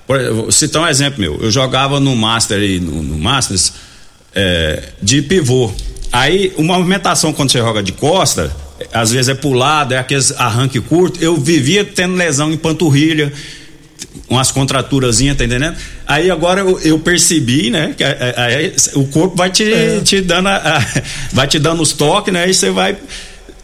Por, 0.07 0.53
citar 0.53 0.83
um 0.83 0.87
exemplo 0.87 1.21
meu. 1.21 1.39
Eu 1.41 1.51
jogava 1.51 2.01
no 2.01 2.15
Master 2.17 2.59
aí, 2.59 2.81
no, 2.81 3.03
no 3.03 3.19
Masters, 3.19 3.73
é, 4.35 4.83
de 5.03 5.23
pivô. 5.23 5.73
Aí, 6.13 6.53
uma 6.57 6.79
movimentação 6.79 7.33
quando 7.33 7.51
você 7.51 7.59
joga 7.59 7.83
de 7.83 7.93
costa, 7.93 8.55
às 8.93 9.11
vezes 9.11 9.29
é 9.29 9.35
pulado, 9.35 9.95
é 9.95 9.99
aqueles 9.99 10.33
arranque 10.33 10.81
curto. 10.81 11.23
Eu 11.23 11.37
vivia 11.37 11.85
tendo 11.85 12.15
lesão 12.15 12.53
em 12.53 12.57
panturrilha, 12.57 13.33
umas 14.29 14.51
contraturazinhas, 14.51 15.37
tá 15.37 15.45
entendendo? 15.45 15.77
Aí 16.07 16.31
agora 16.31 16.61
eu, 16.61 16.79
eu 16.81 16.99
percebi, 16.99 17.71
né? 17.71 17.95
Que 17.97 18.03
é, 18.05 18.35
é, 18.37 18.65
é, 18.67 18.75
o 18.99 19.07
corpo 19.07 19.37
vai 19.37 19.51
te, 19.51 19.65
te 20.05 20.21
dando 20.21 20.49
a- 20.49 20.57
a- 20.79 21.03
vai 21.33 21.47
te 21.47 21.59
dando 21.59 21.83
os 21.83 21.93
toques, 21.93 22.33
né? 22.33 22.49
E 22.49 22.55
você 22.55 22.71
vai 22.71 22.97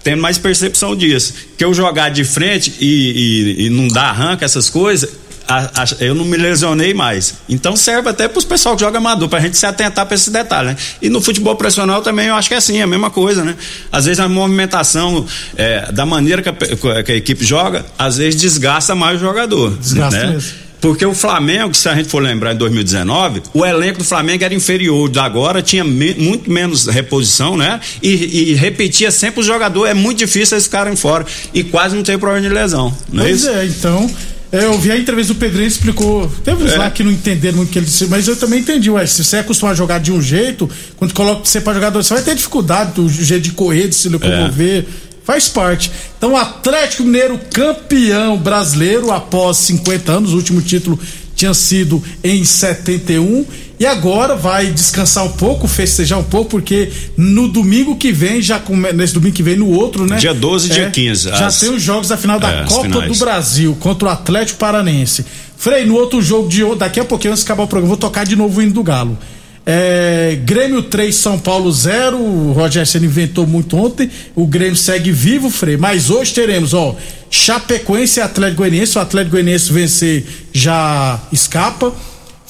tendo 0.04 0.20
mais 0.20 0.38
percepção 0.38 0.94
disso. 0.96 1.34
Que 1.56 1.64
eu 1.64 1.72
jogar 1.74 2.10
de 2.10 2.24
frente 2.24 2.72
e, 2.80 2.86
e- 3.60 3.66
e 3.66 3.70
não 3.70 3.88
dar 3.88 4.04
arranca, 4.10 4.44
essas 4.44 4.68
coisas, 4.70 5.10
a- 5.48 5.82
a- 5.82 5.86
eu 6.00 6.14
não 6.14 6.24
me 6.24 6.36
lesionei 6.36 6.92
mais. 6.94 7.34
Então 7.48 7.76
serve 7.76 8.08
até 8.08 8.28
para 8.28 8.38
os 8.38 8.44
pessoal 8.44 8.74
que 8.76 8.82
joga 8.82 8.98
amador, 8.98 9.28
pra 9.28 9.40
gente 9.40 9.56
se 9.56 9.66
atentar 9.66 10.06
para 10.06 10.14
esse 10.14 10.30
detalhe, 10.30 10.68
né? 10.68 10.76
E 11.00 11.08
no 11.08 11.20
futebol 11.20 11.54
profissional 11.56 12.02
também 12.02 12.26
eu 12.28 12.34
acho 12.34 12.48
que 12.48 12.54
é 12.54 12.58
assim, 12.58 12.78
é 12.78 12.82
a 12.82 12.86
mesma 12.86 13.10
coisa, 13.10 13.44
né? 13.44 13.54
Às 13.90 14.04
vezes 14.06 14.20
a 14.20 14.28
movimentação 14.28 15.26
é, 15.56 15.90
da 15.92 16.06
maneira 16.06 16.42
que 16.42 16.48
a, 16.48 17.02
que 17.02 17.12
a 17.12 17.16
equipe 17.16 17.44
joga, 17.44 17.84
às 17.98 18.16
vezes 18.16 18.40
desgasta 18.40 18.94
mais 18.94 19.16
o 19.18 19.20
jogador. 19.20 19.76
Desgasta 19.78 20.18
né? 20.26 20.32
mesmo. 20.32 20.62
Porque 20.80 21.06
o 21.06 21.14
Flamengo, 21.14 21.72
se 21.74 21.88
a 21.88 21.94
gente 21.94 22.08
for 22.08 22.20
lembrar 22.20 22.54
em 22.54 22.56
2019, 22.56 23.40
o 23.54 23.64
elenco 23.64 23.98
do 23.98 24.04
Flamengo 24.04 24.42
era 24.42 24.52
inferior 24.52 25.08
da 25.08 25.22
agora, 25.22 25.62
tinha 25.62 25.84
me- 25.84 26.14
muito 26.14 26.50
menos 26.50 26.86
reposição, 26.88 27.56
né? 27.56 27.78
E, 28.02 28.50
e 28.50 28.54
repetia 28.54 29.12
sempre 29.12 29.40
o 29.40 29.42
jogador, 29.44 29.86
é 29.86 29.94
muito 29.94 30.18
difícil 30.18 30.56
eles 30.56 30.64
ficarem 30.64 30.96
fora. 30.96 31.24
E 31.54 31.62
quase 31.62 31.94
não 31.94 32.02
tem 32.02 32.18
problema 32.18 32.48
de 32.48 32.52
lesão, 32.52 32.92
não 33.12 33.22
é 33.22 33.26
Pois 33.28 33.42
isso? 33.42 33.50
é, 33.50 33.64
então. 33.66 34.10
É, 34.52 34.66
eu 34.66 34.78
vi 34.78 34.90
a 34.92 34.98
entrevista 34.98 35.32
do 35.32 35.40
Pedrinho 35.40 35.66
explicou. 35.66 36.30
Teve 36.44 36.62
uns 36.62 36.72
É. 36.72 36.76
lá 36.76 36.90
que 36.90 37.02
não 37.02 37.10
entenderam 37.10 37.56
muito 37.56 37.70
o 37.70 37.72
que 37.72 37.78
ele 37.78 37.86
disse, 37.86 38.06
mas 38.06 38.28
eu 38.28 38.36
também 38.36 38.60
entendi. 38.60 38.90
Ué, 38.90 39.06
se 39.06 39.24
você 39.24 39.36
é 39.36 39.40
acostumado 39.40 39.72
a 39.72 39.76
jogar 39.76 39.98
de 39.98 40.12
um 40.12 40.20
jeito, 40.20 40.68
quando 40.96 41.14
coloca 41.14 41.42
você 41.44 41.58
pra 41.60 41.72
jogar 41.72 41.88
dois, 41.90 42.06
você 42.06 42.14
vai 42.14 42.22
ter 42.22 42.34
dificuldade 42.34 42.92
do 42.92 43.08
jeito 43.08 43.42
de 43.44 43.52
correr, 43.52 43.88
de 43.88 43.94
se 43.94 44.10
locomover. 44.10 44.84
Faz 45.24 45.48
parte. 45.48 45.90
Então, 46.18 46.32
o 46.32 46.36
Atlético 46.36 47.04
Mineiro 47.04 47.40
campeão 47.50 48.36
brasileiro 48.36 49.10
após 49.10 49.56
50 49.58 50.12
anos. 50.12 50.32
O 50.32 50.36
último 50.36 50.60
título 50.60 50.98
tinha 51.34 51.54
sido 51.54 52.02
em 52.22 52.44
71. 52.44 53.46
E 53.82 53.86
agora 53.86 54.36
vai 54.36 54.66
descansar 54.66 55.24
um 55.24 55.32
pouco, 55.32 55.66
festejar 55.66 56.16
um 56.16 56.22
pouco, 56.22 56.50
porque 56.50 56.88
no 57.16 57.48
domingo 57.48 57.96
que 57.96 58.12
vem, 58.12 58.40
já 58.40 58.60
come... 58.60 58.92
nesse 58.92 59.12
domingo 59.12 59.34
que 59.34 59.42
vem, 59.42 59.56
no 59.56 59.68
outro, 59.70 60.06
né? 60.06 60.18
Dia 60.18 60.32
12 60.32 60.68
e 60.68 60.72
dia 60.72 60.88
15, 60.88 61.30
Já 61.30 61.46
as- 61.48 61.58
tem 61.58 61.68
os 61.74 61.82
jogos 61.82 62.06
da 62.06 62.16
final 62.16 62.38
da 62.38 62.48
É, 62.48 62.64
Copa 62.64 63.00
do 63.00 63.14
Brasil 63.16 63.76
contra 63.80 64.06
o 64.06 64.10
Atlético 64.12 64.60
Paranense. 64.60 65.24
Frei, 65.56 65.84
no 65.84 65.96
outro 65.96 66.22
jogo 66.22 66.48
de 66.48 66.62
daqui 66.76 67.00
a 67.00 67.04
pouquinho, 67.04 67.32
antes 67.32 67.42
de 67.42 67.46
acabar 67.48 67.64
o 67.64 67.66
programa, 67.66 67.88
vou 67.88 67.96
tocar 67.96 68.24
de 68.24 68.36
novo 68.36 68.60
o 68.60 68.62
hino 68.62 68.72
do 68.72 68.84
Galo. 68.84 69.18
É, 69.66 70.38
Grêmio 70.44 70.84
3, 70.84 71.12
São 71.12 71.36
Paulo 71.36 71.72
0. 71.72 72.18
O 72.18 72.52
Roger 72.52 72.86
Senna 72.86 73.06
inventou 73.06 73.48
muito 73.48 73.76
ontem. 73.76 74.08
O 74.36 74.46
Grêmio 74.46 74.76
segue 74.76 75.10
vivo, 75.10 75.50
Frei. 75.50 75.76
Mas 75.76 76.08
hoje 76.08 76.32
teremos, 76.32 76.72
ó, 76.72 76.94
Chapecoense 77.28 78.20
e 78.20 78.22
Atlético 78.22 78.58
Goianiense. 78.58 78.96
O 78.96 79.00
Atlético 79.00 79.32
Goianiense 79.32 79.72
vencer 79.72 80.24
já 80.52 81.20
escapa. 81.32 81.92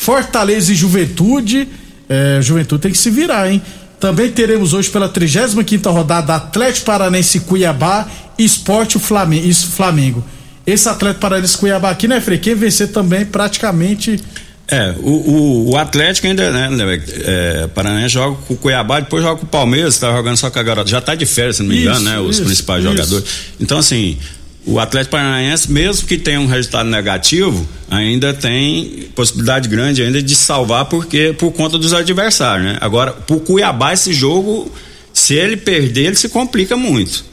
Fortaleza 0.02 0.72
e 0.72 0.74
Juventude. 0.74 1.68
É, 2.08 2.40
Juventude 2.42 2.82
tem 2.82 2.90
que 2.92 2.98
se 2.98 3.08
virar, 3.08 3.50
hein? 3.50 3.62
Também 4.00 4.28
teremos 4.32 4.74
hoje 4.74 4.90
pela 4.90 5.08
35 5.08 5.90
rodada 5.90 6.34
Atlético 6.34 6.86
Paranense 6.86 7.38
Cuiabá, 7.40 8.08
Esporte 8.36 8.98
e 8.98 9.00
Flamengo. 9.00 9.46
Isso, 9.46 9.68
Flamengo. 9.68 10.24
Esse 10.66 10.88
Atlético 10.88 11.20
Paranense 11.20 11.56
Cuiabá 11.56 11.90
aqui, 11.90 12.08
né, 12.08 12.20
Frei? 12.20 12.38
Quem 12.38 12.56
vencer 12.56 12.88
também 12.88 13.24
praticamente. 13.24 14.20
É, 14.66 14.92
o, 14.98 15.10
o, 15.10 15.70
o 15.70 15.76
Atlético 15.76 16.26
ainda, 16.26 16.50
né, 16.50 16.68
né, 16.70 17.02
é, 17.24 17.66
Paranense 17.68 18.14
joga 18.14 18.36
com 18.48 18.54
o 18.54 18.56
Cuiabá, 18.56 18.98
depois 18.98 19.22
joga 19.22 19.38
com 19.38 19.46
o 19.46 19.48
Palmeiras, 19.48 19.98
tá 19.98 20.10
jogando 20.16 20.36
só 20.36 20.50
com 20.50 20.58
a 20.58 20.62
garota. 20.64 20.90
Já 20.90 21.00
tá 21.00 21.14
de 21.14 21.26
férias, 21.26 21.56
se 21.56 21.62
não 21.62 21.68
me 21.68 21.76
Isso, 21.76 21.84
engano, 21.84 22.04
né? 22.04 22.18
Os 22.18 22.36
isso, 22.36 22.44
principais 22.44 22.82
isso. 22.82 22.90
jogadores. 22.92 23.24
Então, 23.60 23.78
assim, 23.78 24.18
o 24.64 24.78
Atlético 24.78 25.12
Paranaense, 25.12 25.70
mesmo 25.70 26.06
que 26.06 26.16
tenha 26.16 26.40
um 26.40 26.46
resultado 26.46 26.88
negativo, 26.88 27.66
ainda 27.90 28.32
tem 28.32 29.08
possibilidade 29.14 29.68
grande 29.68 30.02
ainda 30.02 30.22
de 30.22 30.34
salvar 30.36 30.84
porque 30.84 31.34
por 31.36 31.52
conta 31.52 31.76
dos 31.76 31.92
adversários, 31.92 32.66
né? 32.66 32.78
Agora, 32.80 33.12
pro 33.12 33.40
Cuiabá 33.40 33.92
esse 33.92 34.12
jogo, 34.12 34.70
se 35.12 35.34
ele 35.34 35.56
perder, 35.56 36.06
ele 36.06 36.16
se 36.16 36.28
complica 36.28 36.76
muito. 36.76 37.24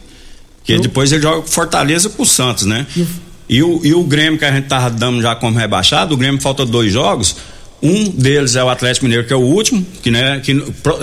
Porque 0.57 0.77
depois 0.79 1.11
ele 1.11 1.21
joga 1.21 1.41
com 1.41 1.47
Fortaleza 1.47 2.09
com 2.09 2.23
o 2.23 2.25
Santos, 2.25 2.65
né? 2.65 2.85
E 3.47 3.63
o, 3.63 3.81
e 3.83 3.93
o 3.93 4.03
Grêmio 4.03 4.37
que 4.37 4.45
a 4.45 4.51
gente 4.51 4.67
tava 4.67 4.89
dando 4.89 5.21
já 5.21 5.35
como 5.35 5.57
rebaixado, 5.57 6.13
o 6.13 6.17
Grêmio 6.17 6.39
falta 6.41 6.65
dois 6.65 6.91
jogos. 6.91 7.35
Um 7.81 8.09
deles 8.09 8.55
é 8.57 8.63
o 8.63 8.69
Atlético 8.69 9.05
Mineiro, 9.05 9.25
que 9.25 9.31
é 9.31 9.35
o 9.35 9.39
último, 9.39 9.85
que, 10.03 10.11
né, 10.11 10.41
que 10.43 10.53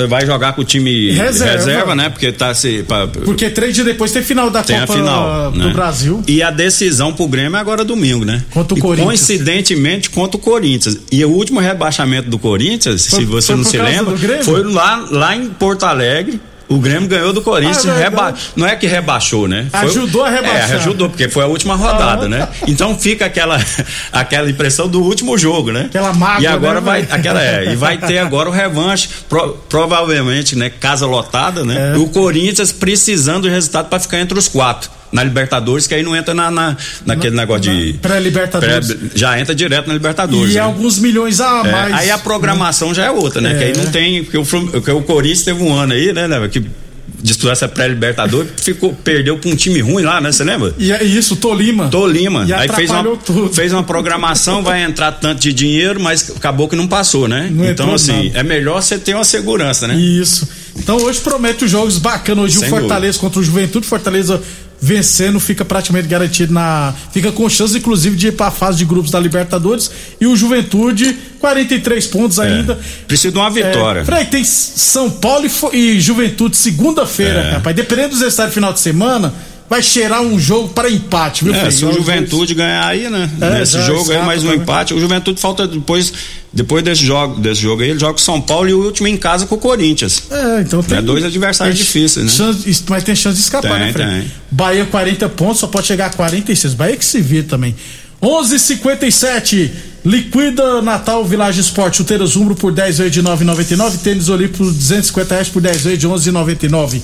vai 0.08 0.26
jogar 0.26 0.52
com 0.52 0.60
o 0.60 0.64
time 0.64 1.10
Reserva. 1.12 1.52
reserva, 1.54 1.94
né? 1.94 2.10
Porque 2.10 2.30
tá 2.32 2.52
se. 2.54 2.82
pra- 2.82 3.06
Porque 3.06 3.48
três 3.48 3.74
dias 3.74 3.86
depois 3.86 4.12
tem 4.12 4.22
final 4.22 4.50
da 4.50 4.62
tem 4.62 4.78
Copa 4.80 4.92
a 4.92 4.96
final 4.96 5.50
do 5.52 5.58
né? 5.58 5.72
Brasil. 5.72 6.22
E 6.28 6.42
a 6.42 6.50
decisão 6.50 7.14
pro 7.14 7.26
Grêmio 7.26 7.56
é 7.56 7.60
agora 7.60 7.82
domingo, 7.84 8.24
né? 8.26 8.44
Contra 8.50 8.74
o 8.74 8.78
E 8.78 8.80
Corinthians. 8.82 9.06
Coincidentemente 9.06 10.10
contra 10.10 10.36
o 10.36 10.40
Corinthians. 10.40 10.98
E 11.10 11.24
o 11.24 11.30
último 11.30 11.60
rebaixamento 11.60 12.28
do 12.28 12.38
Corinthians, 12.38 13.06
Foi- 13.06 13.20
se 13.20 13.24
você 13.24 13.54
não 13.54 13.64
se 13.64 13.78
lembra, 13.78 14.14
foi 14.42 14.62
lá, 14.64 15.06
lá 15.10 15.34
em 15.34 15.48
Porto 15.48 15.84
Alegre. 15.84 16.38
O 16.68 16.78
Grêmio 16.78 17.08
ganhou 17.08 17.32
do 17.32 17.40
Corinthians, 17.42 17.86
Ah, 17.86 17.94
reba- 17.96 18.34
não 18.56 18.66
é 18.66 18.74
que 18.74 18.86
rebaixou, 18.88 19.46
né? 19.46 19.66
Foi- 19.70 19.80
Ajudou 19.80 20.24
a 20.24 20.30
rebaixar. 20.30 20.72
É, 20.72 20.74
ajudou, 20.74 21.08
porque 21.08 21.28
foi 21.28 21.44
a 21.44 21.46
última 21.46 21.76
rodada, 21.76 22.26
Ah. 22.26 22.28
né? 22.28 22.48
Então 22.66 22.98
fica 22.98 23.24
aquela, 23.26 23.56
aquela 24.12 24.50
impressão 24.50 24.88
do 24.88 25.00
último 25.00 25.38
jogo, 25.38 25.70
né? 25.70 25.82
Aquela 25.86 26.12
mágoa, 26.12 26.42
E 26.42 26.46
agora 26.46 26.80
né, 26.80 26.80
vai, 26.80 27.08
aquela 27.10 27.40
é, 27.42 27.72
e 27.72 27.76
vai 27.76 27.96
ter 27.98 28.18
agora 28.18 28.48
o 28.48 28.52
revanche, 28.52 29.08
pro- 29.28 29.52
provavelmente, 29.68 30.56
né? 30.56 30.68
Casa 30.70 31.06
lotada, 31.06 31.64
né? 31.64 31.92
É. 31.94 31.98
O 31.98 32.08
Corinthians 32.08 32.72
precisando 32.72 33.42
do 33.42 33.48
resultado 33.48 33.88
para 33.88 34.00
ficar 34.00 34.18
entre 34.18 34.36
os 34.38 34.48
quatro. 34.48 34.90
Na 35.16 35.24
Libertadores, 35.24 35.86
que 35.86 35.94
aí 35.94 36.02
não 36.02 36.14
entra 36.14 36.34
na, 36.34 36.50
na, 36.50 36.76
naquele 37.04 37.34
negócio 37.34 37.62
de. 37.62 37.94
Pré-Libertadores. 37.94 38.92
pré- 38.92 39.08
já 39.14 39.40
entra 39.40 39.54
direto 39.54 39.86
na 39.88 39.94
Libertadores. 39.94 40.52
E 40.52 40.54
né? 40.56 40.60
alguns 40.60 40.98
milhões 40.98 41.40
a 41.40 41.62
É, 41.64 41.72
mais. 41.72 41.94
aí 41.94 42.10
a 42.10 42.18
programação 42.18 42.92
já 42.94 43.04
é 43.06 43.10
outra, 43.10 43.40
né? 43.40 43.52
É. 43.52 43.58
Que 43.58 43.64
aí 43.64 43.76
não 43.76 43.90
tem. 43.90 44.22
Porque 44.24 44.38
o, 44.38 44.44
porque 44.70 44.90
o 44.90 45.02
Corinthians 45.02 45.42
teve 45.42 45.62
um 45.62 45.72
ano 45.72 45.92
aí, 45.94 46.12
né, 46.12 46.28
né? 46.28 46.48
Que 46.48 46.62
disputou 47.22 47.50
essa 47.50 47.66
pré-Libertadores, 47.66 48.50
ficou, 48.62 48.92
perdeu 48.92 49.38
pra 49.38 49.50
um 49.50 49.56
time 49.56 49.80
ruim 49.80 50.02
lá, 50.02 50.20
né? 50.20 50.30
Você 50.30 50.44
lembra? 50.44 50.74
E 50.78 50.92
é 50.92 51.02
isso, 51.02 51.34
Tolima. 51.36 51.88
Tolima. 51.88 52.44
E 52.46 52.52
Aí 52.52 52.68
fez 52.68 52.90
uma, 52.90 53.02
tudo. 53.16 53.52
fez 53.52 53.72
uma 53.72 53.82
programação, 53.82 54.62
vai 54.62 54.82
entrar 54.82 55.12
tanto 55.12 55.40
de 55.40 55.52
dinheiro, 55.52 55.98
mas 55.98 56.30
acabou 56.36 56.68
que 56.68 56.76
não 56.76 56.86
passou, 56.86 57.26
né? 57.26 57.48
Não 57.50 57.64
então, 57.64 57.92
assim, 57.94 58.26
nada. 58.28 58.38
é 58.40 58.42
melhor 58.42 58.82
você 58.82 58.98
ter 58.98 59.14
uma 59.14 59.24
segurança, 59.24 59.88
né? 59.88 59.94
Isso. 59.96 60.46
Então 60.76 60.98
hoje 60.98 61.20
promete 61.20 61.64
os 61.64 61.70
jogos 61.70 61.96
bacanas. 61.98 62.44
Hoje 62.44 62.58
Sem 62.58 62.68
o 62.68 62.70
Fortaleza 62.70 63.18
contra 63.18 63.40
o 63.40 63.42
Juventude. 63.42 63.86
Fortaleza 63.86 64.40
vencendo 64.80 65.40
fica 65.40 65.64
praticamente 65.64 66.06
garantido 66.08 66.52
na. 66.52 66.92
Fica 67.12 67.32
com 67.32 67.48
chance, 67.48 67.76
inclusive, 67.76 68.16
de 68.16 68.28
ir 68.28 68.32
pra 68.32 68.50
fase 68.50 68.78
de 68.78 68.84
grupos 68.84 69.10
da 69.10 69.18
Libertadores. 69.18 69.90
E 70.20 70.26
o 70.26 70.36
Juventude, 70.36 71.16
43 71.40 72.06
pontos 72.08 72.38
ainda. 72.38 72.78
Precisa 73.06 73.32
de 73.32 73.38
uma 73.38 73.50
vitória. 73.50 74.04
É, 74.06 74.24
tem 74.24 74.44
São 74.44 75.10
Paulo 75.10 75.46
e, 75.72 75.76
e 75.76 76.00
Juventude 76.00 76.56
segunda-feira, 76.56 77.40
É. 77.40 77.50
rapaz. 77.52 77.74
Dependendo 77.74 78.10
dos 78.10 78.20
estádios 78.22 78.54
final 78.54 78.72
de 78.72 78.80
semana, 78.80 79.32
vai 79.68 79.82
cheirar 79.82 80.22
um 80.22 80.38
jogo 80.38 80.68
para 80.68 80.88
empate, 80.90 81.44
viu, 81.44 81.54
É, 81.54 81.60
Frei? 81.60 81.72
se 81.72 81.84
o 81.84 81.92
Juventude 81.92 82.54
ganhar 82.54 82.86
aí, 82.86 83.08
né? 83.10 83.28
É, 83.40 83.58
Nesse 83.58 83.72
já 83.72 83.80
jogo 83.86 83.98
aí, 84.00 84.04
escapa 84.06 84.24
mais 84.26 84.42
um 84.42 84.46
também. 84.46 84.60
empate. 84.62 84.94
O 84.94 85.00
Juventude 85.00 85.40
falta 85.40 85.66
depois, 85.66 86.12
depois 86.52 86.84
desse 86.84 87.04
jogo, 87.04 87.40
desse 87.40 87.60
jogo 87.60 87.82
aí, 87.82 87.90
ele 87.90 87.98
joga 87.98 88.12
com 88.12 88.18
São 88.18 88.40
Paulo 88.40 88.68
e 88.68 88.74
o 88.74 88.84
último 88.84 89.08
em 89.08 89.16
casa 89.16 89.44
com 89.46 89.54
o 89.56 89.58
Corinthians. 89.58 90.22
É, 90.30 90.60
então 90.62 90.82
tem. 90.82 90.98
É 90.98 91.02
dois 91.02 91.24
adversários 91.24 91.76
tem 91.76 91.84
difíceis, 91.84 92.26
né? 92.26 92.32
chance- 92.32 92.84
mas 92.88 93.02
tem 93.04 93.14
chance 93.16 93.36
de 93.36 93.42
escapar, 93.42 93.70
Tem, 93.70 93.80
né, 93.86 93.92
Fred? 93.92 94.10
tem. 94.22 94.32
Bahia 94.50 94.84
40 94.86 95.28
pontos, 95.28 95.58
só 95.58 95.66
pode 95.66 95.86
chegar 95.86 96.06
a 96.06 96.10
46. 96.10 96.74
Bahia 96.74 96.96
que 96.96 97.04
se 97.04 97.20
vira 97.20 97.44
também. 97.48 97.74
11:57 98.22 99.70
Liquida 100.04 100.80
Natal 100.82 101.24
Village 101.24 101.60
Esporte. 101.60 101.96
Chuteiras 101.98 102.36
Umbro 102.36 102.54
por 102.54 102.72
10 102.72 102.98
vezes 102.98 103.12
de 103.12 103.20
9,99. 103.22 103.98
Tênis 103.98 104.28
Olímpico 104.28 104.58
por 104.58 104.72
250 104.72 105.34
reais 105.34 105.48
por 105.48 105.60
10 105.60 105.80
vezes 105.82 105.98
de 105.98 106.06
11,99. 106.06 107.02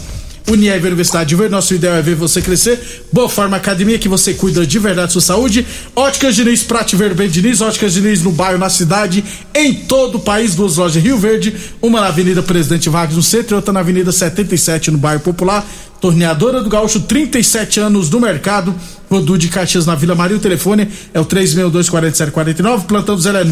Unieve 0.49 0.87
Universidade 0.87 1.29
de 1.29 1.37
Verde, 1.37 1.53
nosso 1.53 1.73
ideal 1.73 1.95
é 1.95 2.03
ver 2.03 2.17
você 2.17 2.43
crescer. 2.43 3.05
Boa 3.13 3.29
Forma 3.29 3.57
Academia, 3.57 3.99
que 3.99 4.09
você 4.09 4.35
cuida 4.35 4.67
de 4.67 4.79
verdade 4.79 5.07
da 5.07 5.13
sua 5.13 5.21
saúde. 5.21 5.65
Óticas 5.95 6.35
Diniz, 6.35 6.65
Prate 6.65 6.97
Verde 6.97 7.15
Bem 7.15 7.29
Diniz. 7.29 7.61
Óticas 7.61 7.95
Diniz 7.95 8.23
no 8.23 8.33
bairro, 8.33 8.59
na 8.59 8.69
cidade, 8.69 9.25
em 9.55 9.73
todo 9.73 10.17
o 10.17 10.21
país. 10.21 10.55
Duas 10.55 10.77
lojas 10.77 10.97
em 10.97 11.01
Rio 11.01 11.17
Verde. 11.17 11.55
Uma 11.81 12.01
na 12.01 12.09
Avenida 12.09 12.43
Presidente 12.43 12.89
Vargas, 12.89 13.17
no 13.17 13.23
centro, 13.23 13.55
e 13.55 13.57
outra 13.57 13.73
na 13.73 13.81
Avenida 13.81 14.11
77, 14.11 14.91
no 14.91 14.99
bairro 14.99 15.21
Popular. 15.21 15.65
Torneadora 16.01 16.61
do 16.61 16.69
Gaúcho, 16.69 17.01
37 17.01 17.79
anos 17.79 18.11
no 18.11 18.19
mercado. 18.19 18.75
Rodu 19.09 19.39
de 19.39 19.49
Caxias 19.49 19.87
na 19.87 19.95
Vila 19.95 20.17
Maria. 20.17 20.37
O 20.37 20.41
telefone 20.41 20.89
é 21.15 21.21
o 21.21 21.25
362-4749. 21.25 22.87
Plantão 22.87 23.15
do 23.15 23.23
Zé 23.23 23.31
é 23.31 23.45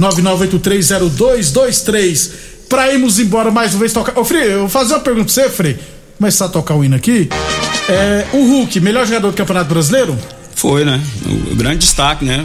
999830223. 0.00 2.30
Pra 2.70 2.90
irmos 2.90 3.18
embora 3.18 3.50
mais 3.50 3.72
uma 3.72 3.80
vez 3.80 3.92
tocar. 3.92 4.18
Ô, 4.18 4.24
Frei, 4.24 4.54
eu 4.54 4.60
vou 4.60 4.68
fazer 4.70 4.94
uma 4.94 5.00
pergunta 5.00 5.26
pra 5.26 5.34
você, 5.34 5.50
Frei. 5.50 5.78
Começar 6.18 6.46
a 6.46 6.48
tocar 6.48 6.74
o 6.74 6.84
hino 6.84 6.96
aqui. 6.96 7.28
É, 7.88 8.26
o 8.32 8.44
Hulk, 8.46 8.80
melhor 8.80 9.06
jogador 9.06 9.30
do 9.30 9.36
Campeonato 9.36 9.68
Brasileiro? 9.68 10.16
Foi, 10.54 10.84
né? 10.84 11.00
O 11.50 11.54
grande 11.54 11.78
destaque, 11.78 12.24
né? 12.24 12.44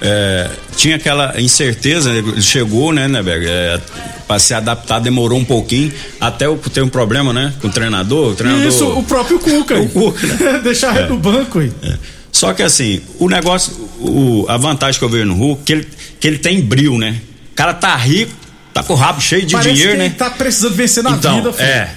É, 0.00 0.50
tinha 0.76 0.96
aquela 0.96 1.40
incerteza, 1.40 2.12
né? 2.12 2.18
ele 2.18 2.42
chegou, 2.42 2.92
né, 2.92 3.08
Neberg? 3.08 3.46
É, 3.48 3.80
para 4.26 4.38
se 4.38 4.52
adaptar 4.52 4.98
demorou 4.98 5.38
um 5.38 5.44
pouquinho, 5.44 5.92
até 6.20 6.48
o, 6.48 6.56
ter 6.56 6.82
um 6.82 6.88
problema, 6.88 7.32
né? 7.32 7.54
Com 7.60 7.68
o 7.68 7.70
treinador. 7.70 8.32
O 8.32 8.34
treinador 8.34 8.66
Isso, 8.66 8.86
o 8.86 9.02
próprio 9.02 9.38
Cuca. 9.38 9.78
O 9.80 9.88
Cuca, 9.88 10.26
né? 10.26 10.60
Deixar 10.64 10.94
É. 10.96 11.06
no 11.08 11.16
banco 11.16 11.60
aí. 11.60 11.72
É. 11.82 11.94
Só 12.32 12.52
que 12.52 12.62
assim, 12.62 13.00
o 13.20 13.28
negócio, 13.28 13.72
o, 14.00 14.44
a 14.48 14.56
vantagem 14.56 14.98
que 14.98 15.04
eu 15.04 15.08
vejo 15.08 15.24
no 15.26 15.34
Hulk, 15.34 15.62
que 15.62 15.72
ele, 15.72 15.88
que 16.20 16.26
ele 16.26 16.38
tem 16.38 16.60
bril, 16.60 16.98
né? 16.98 17.16
O 17.52 17.54
cara 17.54 17.72
tá 17.72 17.94
rico, 17.96 18.32
tá 18.74 18.82
com 18.82 18.92
o 18.92 18.96
rabo 18.96 19.20
cheio 19.20 19.46
de 19.46 19.52
Parece 19.54 19.70
dinheiro, 19.70 19.92
que 19.92 19.98
né? 19.98 20.04
ele 20.06 20.14
tá 20.14 20.28
precisando 20.30 20.74
vencer 20.74 21.02
na 21.04 21.12
então, 21.12 21.36
vida, 21.36 21.52
Frei. 21.52 21.66
é. 21.68 21.94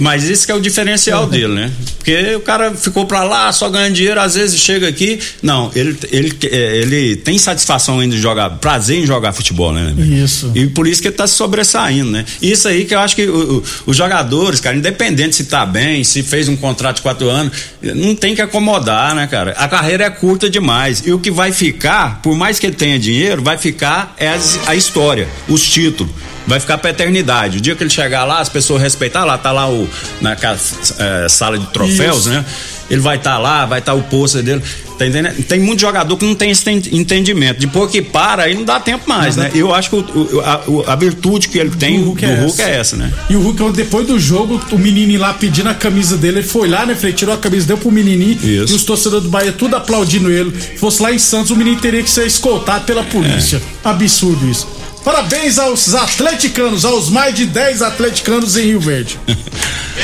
Mas 0.00 0.24
isso 0.24 0.46
que 0.46 0.52
é 0.52 0.54
o 0.54 0.60
diferencial 0.60 1.26
dele, 1.26 1.48
né? 1.48 1.72
Porque 1.98 2.34
o 2.36 2.40
cara 2.40 2.72
ficou 2.74 3.04
pra 3.06 3.24
lá, 3.24 3.52
só 3.52 3.68
ganha 3.68 3.90
dinheiro, 3.90 4.20
às 4.20 4.34
vezes 4.34 4.58
chega 4.60 4.88
aqui. 4.88 5.18
Não, 5.42 5.70
ele, 5.74 5.96
ele, 6.10 6.32
é, 6.44 6.76
ele 6.78 7.16
tem 7.16 7.36
satisfação 7.38 7.98
ainda 8.00 8.14
de 8.14 8.20
jogar, 8.22 8.50
prazer 8.50 8.98
em 8.98 9.06
jogar 9.06 9.32
futebol, 9.32 9.72
né? 9.72 9.92
Isso. 9.98 10.50
E 10.54 10.66
por 10.68 10.86
isso 10.86 11.02
que 11.02 11.08
ele 11.08 11.16
tá 11.16 11.26
se 11.26 11.34
sobressaindo, 11.34 12.10
né? 12.10 12.24
Isso 12.40 12.68
aí 12.68 12.84
que 12.84 12.94
eu 12.94 13.00
acho 13.00 13.16
que 13.16 13.26
o- 13.26 13.58
o- 13.58 13.64
os 13.86 13.96
jogadores, 13.96 14.60
cara, 14.60 14.76
independente 14.76 15.34
se 15.36 15.44
tá 15.44 15.66
bem, 15.66 16.02
se 16.04 16.22
fez 16.22 16.48
um 16.48 16.56
contrato 16.56 16.96
de 16.96 17.02
quatro 17.02 17.28
anos, 17.28 17.52
não 17.82 18.14
tem 18.14 18.34
que 18.34 18.40
acomodar, 18.42 19.14
né, 19.14 19.26
cara? 19.26 19.52
A 19.58 19.68
carreira 19.68 20.04
é 20.04 20.10
curta 20.10 20.48
demais. 20.48 21.02
E 21.06 21.12
o 21.12 21.18
que 21.18 21.30
vai 21.30 21.52
ficar, 21.52 22.22
por 22.22 22.36
mais 22.36 22.58
que 22.58 22.66
ele 22.66 22.76
tenha 22.76 22.98
dinheiro, 22.98 23.42
vai 23.42 23.58
ficar 23.58 24.14
é 24.18 24.28
as- 24.28 24.58
a 24.66 24.74
história, 24.74 25.28
os 25.48 25.62
títulos. 25.62 26.12
Vai 26.48 26.58
ficar 26.58 26.78
pra 26.78 26.90
eternidade. 26.90 27.58
O 27.58 27.60
dia 27.60 27.76
que 27.76 27.82
ele 27.82 27.90
chegar 27.90 28.24
lá, 28.24 28.40
as 28.40 28.48
pessoas 28.48 28.80
respeitar, 28.80 29.22
lá 29.22 29.36
tá 29.36 29.52
lá 29.52 29.70
o 29.70 29.86
naquela 30.18 30.56
eh, 30.98 31.26
sala 31.28 31.58
de 31.58 31.66
troféus, 31.66 32.20
Isso. 32.20 32.30
né? 32.30 32.44
Ele 32.90 33.02
vai 33.02 33.18
estar 33.18 33.36
lá, 33.36 33.66
vai 33.66 33.80
estar 33.80 33.92
o 33.92 34.02
pôster 34.02 34.42
dele. 34.42 34.62
Tá 34.98 35.06
entendendo? 35.06 35.42
Tem 35.44 35.60
muito 35.60 35.78
jogador 35.78 36.16
que 36.16 36.24
não 36.24 36.34
tem 36.34 36.50
esse 36.50 36.68
entendimento. 36.90 37.60
Depois 37.60 37.90
que 37.90 38.00
para, 38.00 38.44
aí 38.44 38.54
não 38.54 38.64
dá 38.64 38.80
tempo 38.80 39.06
mais, 39.06 39.36
não 39.36 39.44
né? 39.44 39.50
Eu 39.54 39.74
acho 39.74 39.90
que 39.90 39.96
o, 39.96 40.40
a, 40.40 40.92
a, 40.92 40.96
virtude 40.96 41.48
que 41.48 41.58
ele 41.58 41.70
tem 41.70 42.00
do 42.00 42.06
Hulk, 42.06 42.26
do 42.26 42.32
é, 42.32 42.40
Hulk 42.40 42.62
essa. 42.62 42.70
é, 42.70 42.76
essa. 42.76 42.96
né? 42.96 43.12
E 43.28 43.36
o 43.36 43.40
Hulk, 43.40 43.72
depois 43.72 44.06
do 44.06 44.18
jogo, 44.18 44.58
o 44.72 44.78
menininho 44.78 45.20
lá 45.20 45.34
pedindo 45.34 45.68
a 45.68 45.74
camisa 45.74 46.16
dele, 46.16 46.38
ele 46.38 46.46
foi 46.46 46.66
lá, 46.66 46.86
né, 46.86 46.94
Frei? 46.94 47.12
Tirou 47.12 47.34
a 47.34 47.38
camisa, 47.38 47.66
deu 47.66 47.76
pro 47.76 47.92
menininho. 47.92 48.38
Isso. 48.42 48.72
E 48.72 48.76
os 48.76 48.84
torcedores 48.84 49.24
do 49.24 49.30
Bahia 49.30 49.52
tudo 49.52 49.76
aplaudindo 49.76 50.32
ele. 50.32 50.50
Se 50.58 50.78
fosse 50.78 51.02
lá 51.02 51.12
em 51.12 51.18
Santos, 51.18 51.50
o 51.50 51.56
menino 51.56 51.78
teria 51.78 52.02
que 52.02 52.10
ser 52.10 52.26
escoltado 52.26 52.86
pela 52.86 53.04
polícia. 53.04 53.60
É. 53.84 53.88
Absurdo 53.90 54.48
isso. 54.48 54.77
Parabéns 55.08 55.58
aos 55.58 55.94
atleticanos, 55.94 56.84
aos 56.84 57.08
mais 57.08 57.34
de 57.34 57.46
10 57.46 57.80
atleticanos 57.80 58.58
em 58.58 58.64
Rio 58.64 58.78
Verde. 58.78 59.18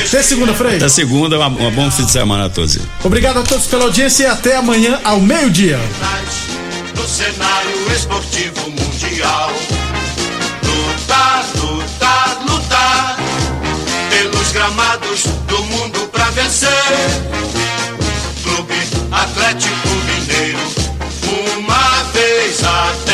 Até 0.08 0.22
segunda, 0.22 0.54
Frei. 0.54 0.76
Até 0.76 0.88
segunda, 0.88 1.36
uma, 1.36 1.48
uma 1.48 1.70
bom 1.70 1.90
fim 1.90 2.06
de 2.06 2.10
semana 2.10 2.46
a 2.46 2.48
todos. 2.48 2.78
Obrigado 3.04 3.38
a 3.38 3.42
todos 3.42 3.66
pela 3.66 3.84
audiência 3.84 4.24
e 4.24 4.26
até 4.26 4.56
amanhã 4.56 4.98
ao 5.04 5.20
meio-dia. 5.20 5.78
No 6.96 7.06
cenário 7.06 7.92
esportivo 7.94 8.70
mundial, 8.70 9.52
lutar, 10.64 11.44
lutar, 11.56 12.38
lutar, 12.48 13.18
pelos 14.08 14.52
gramados 14.52 15.24
do 15.46 15.62
mundo 15.64 16.08
pra 16.10 16.30
vencer. 16.30 16.70
Clube 18.42 18.74
Atlético 19.12 19.88
Mineiro, 20.06 20.58
uma 21.58 22.04
vez 22.14 22.64
até 22.64 23.13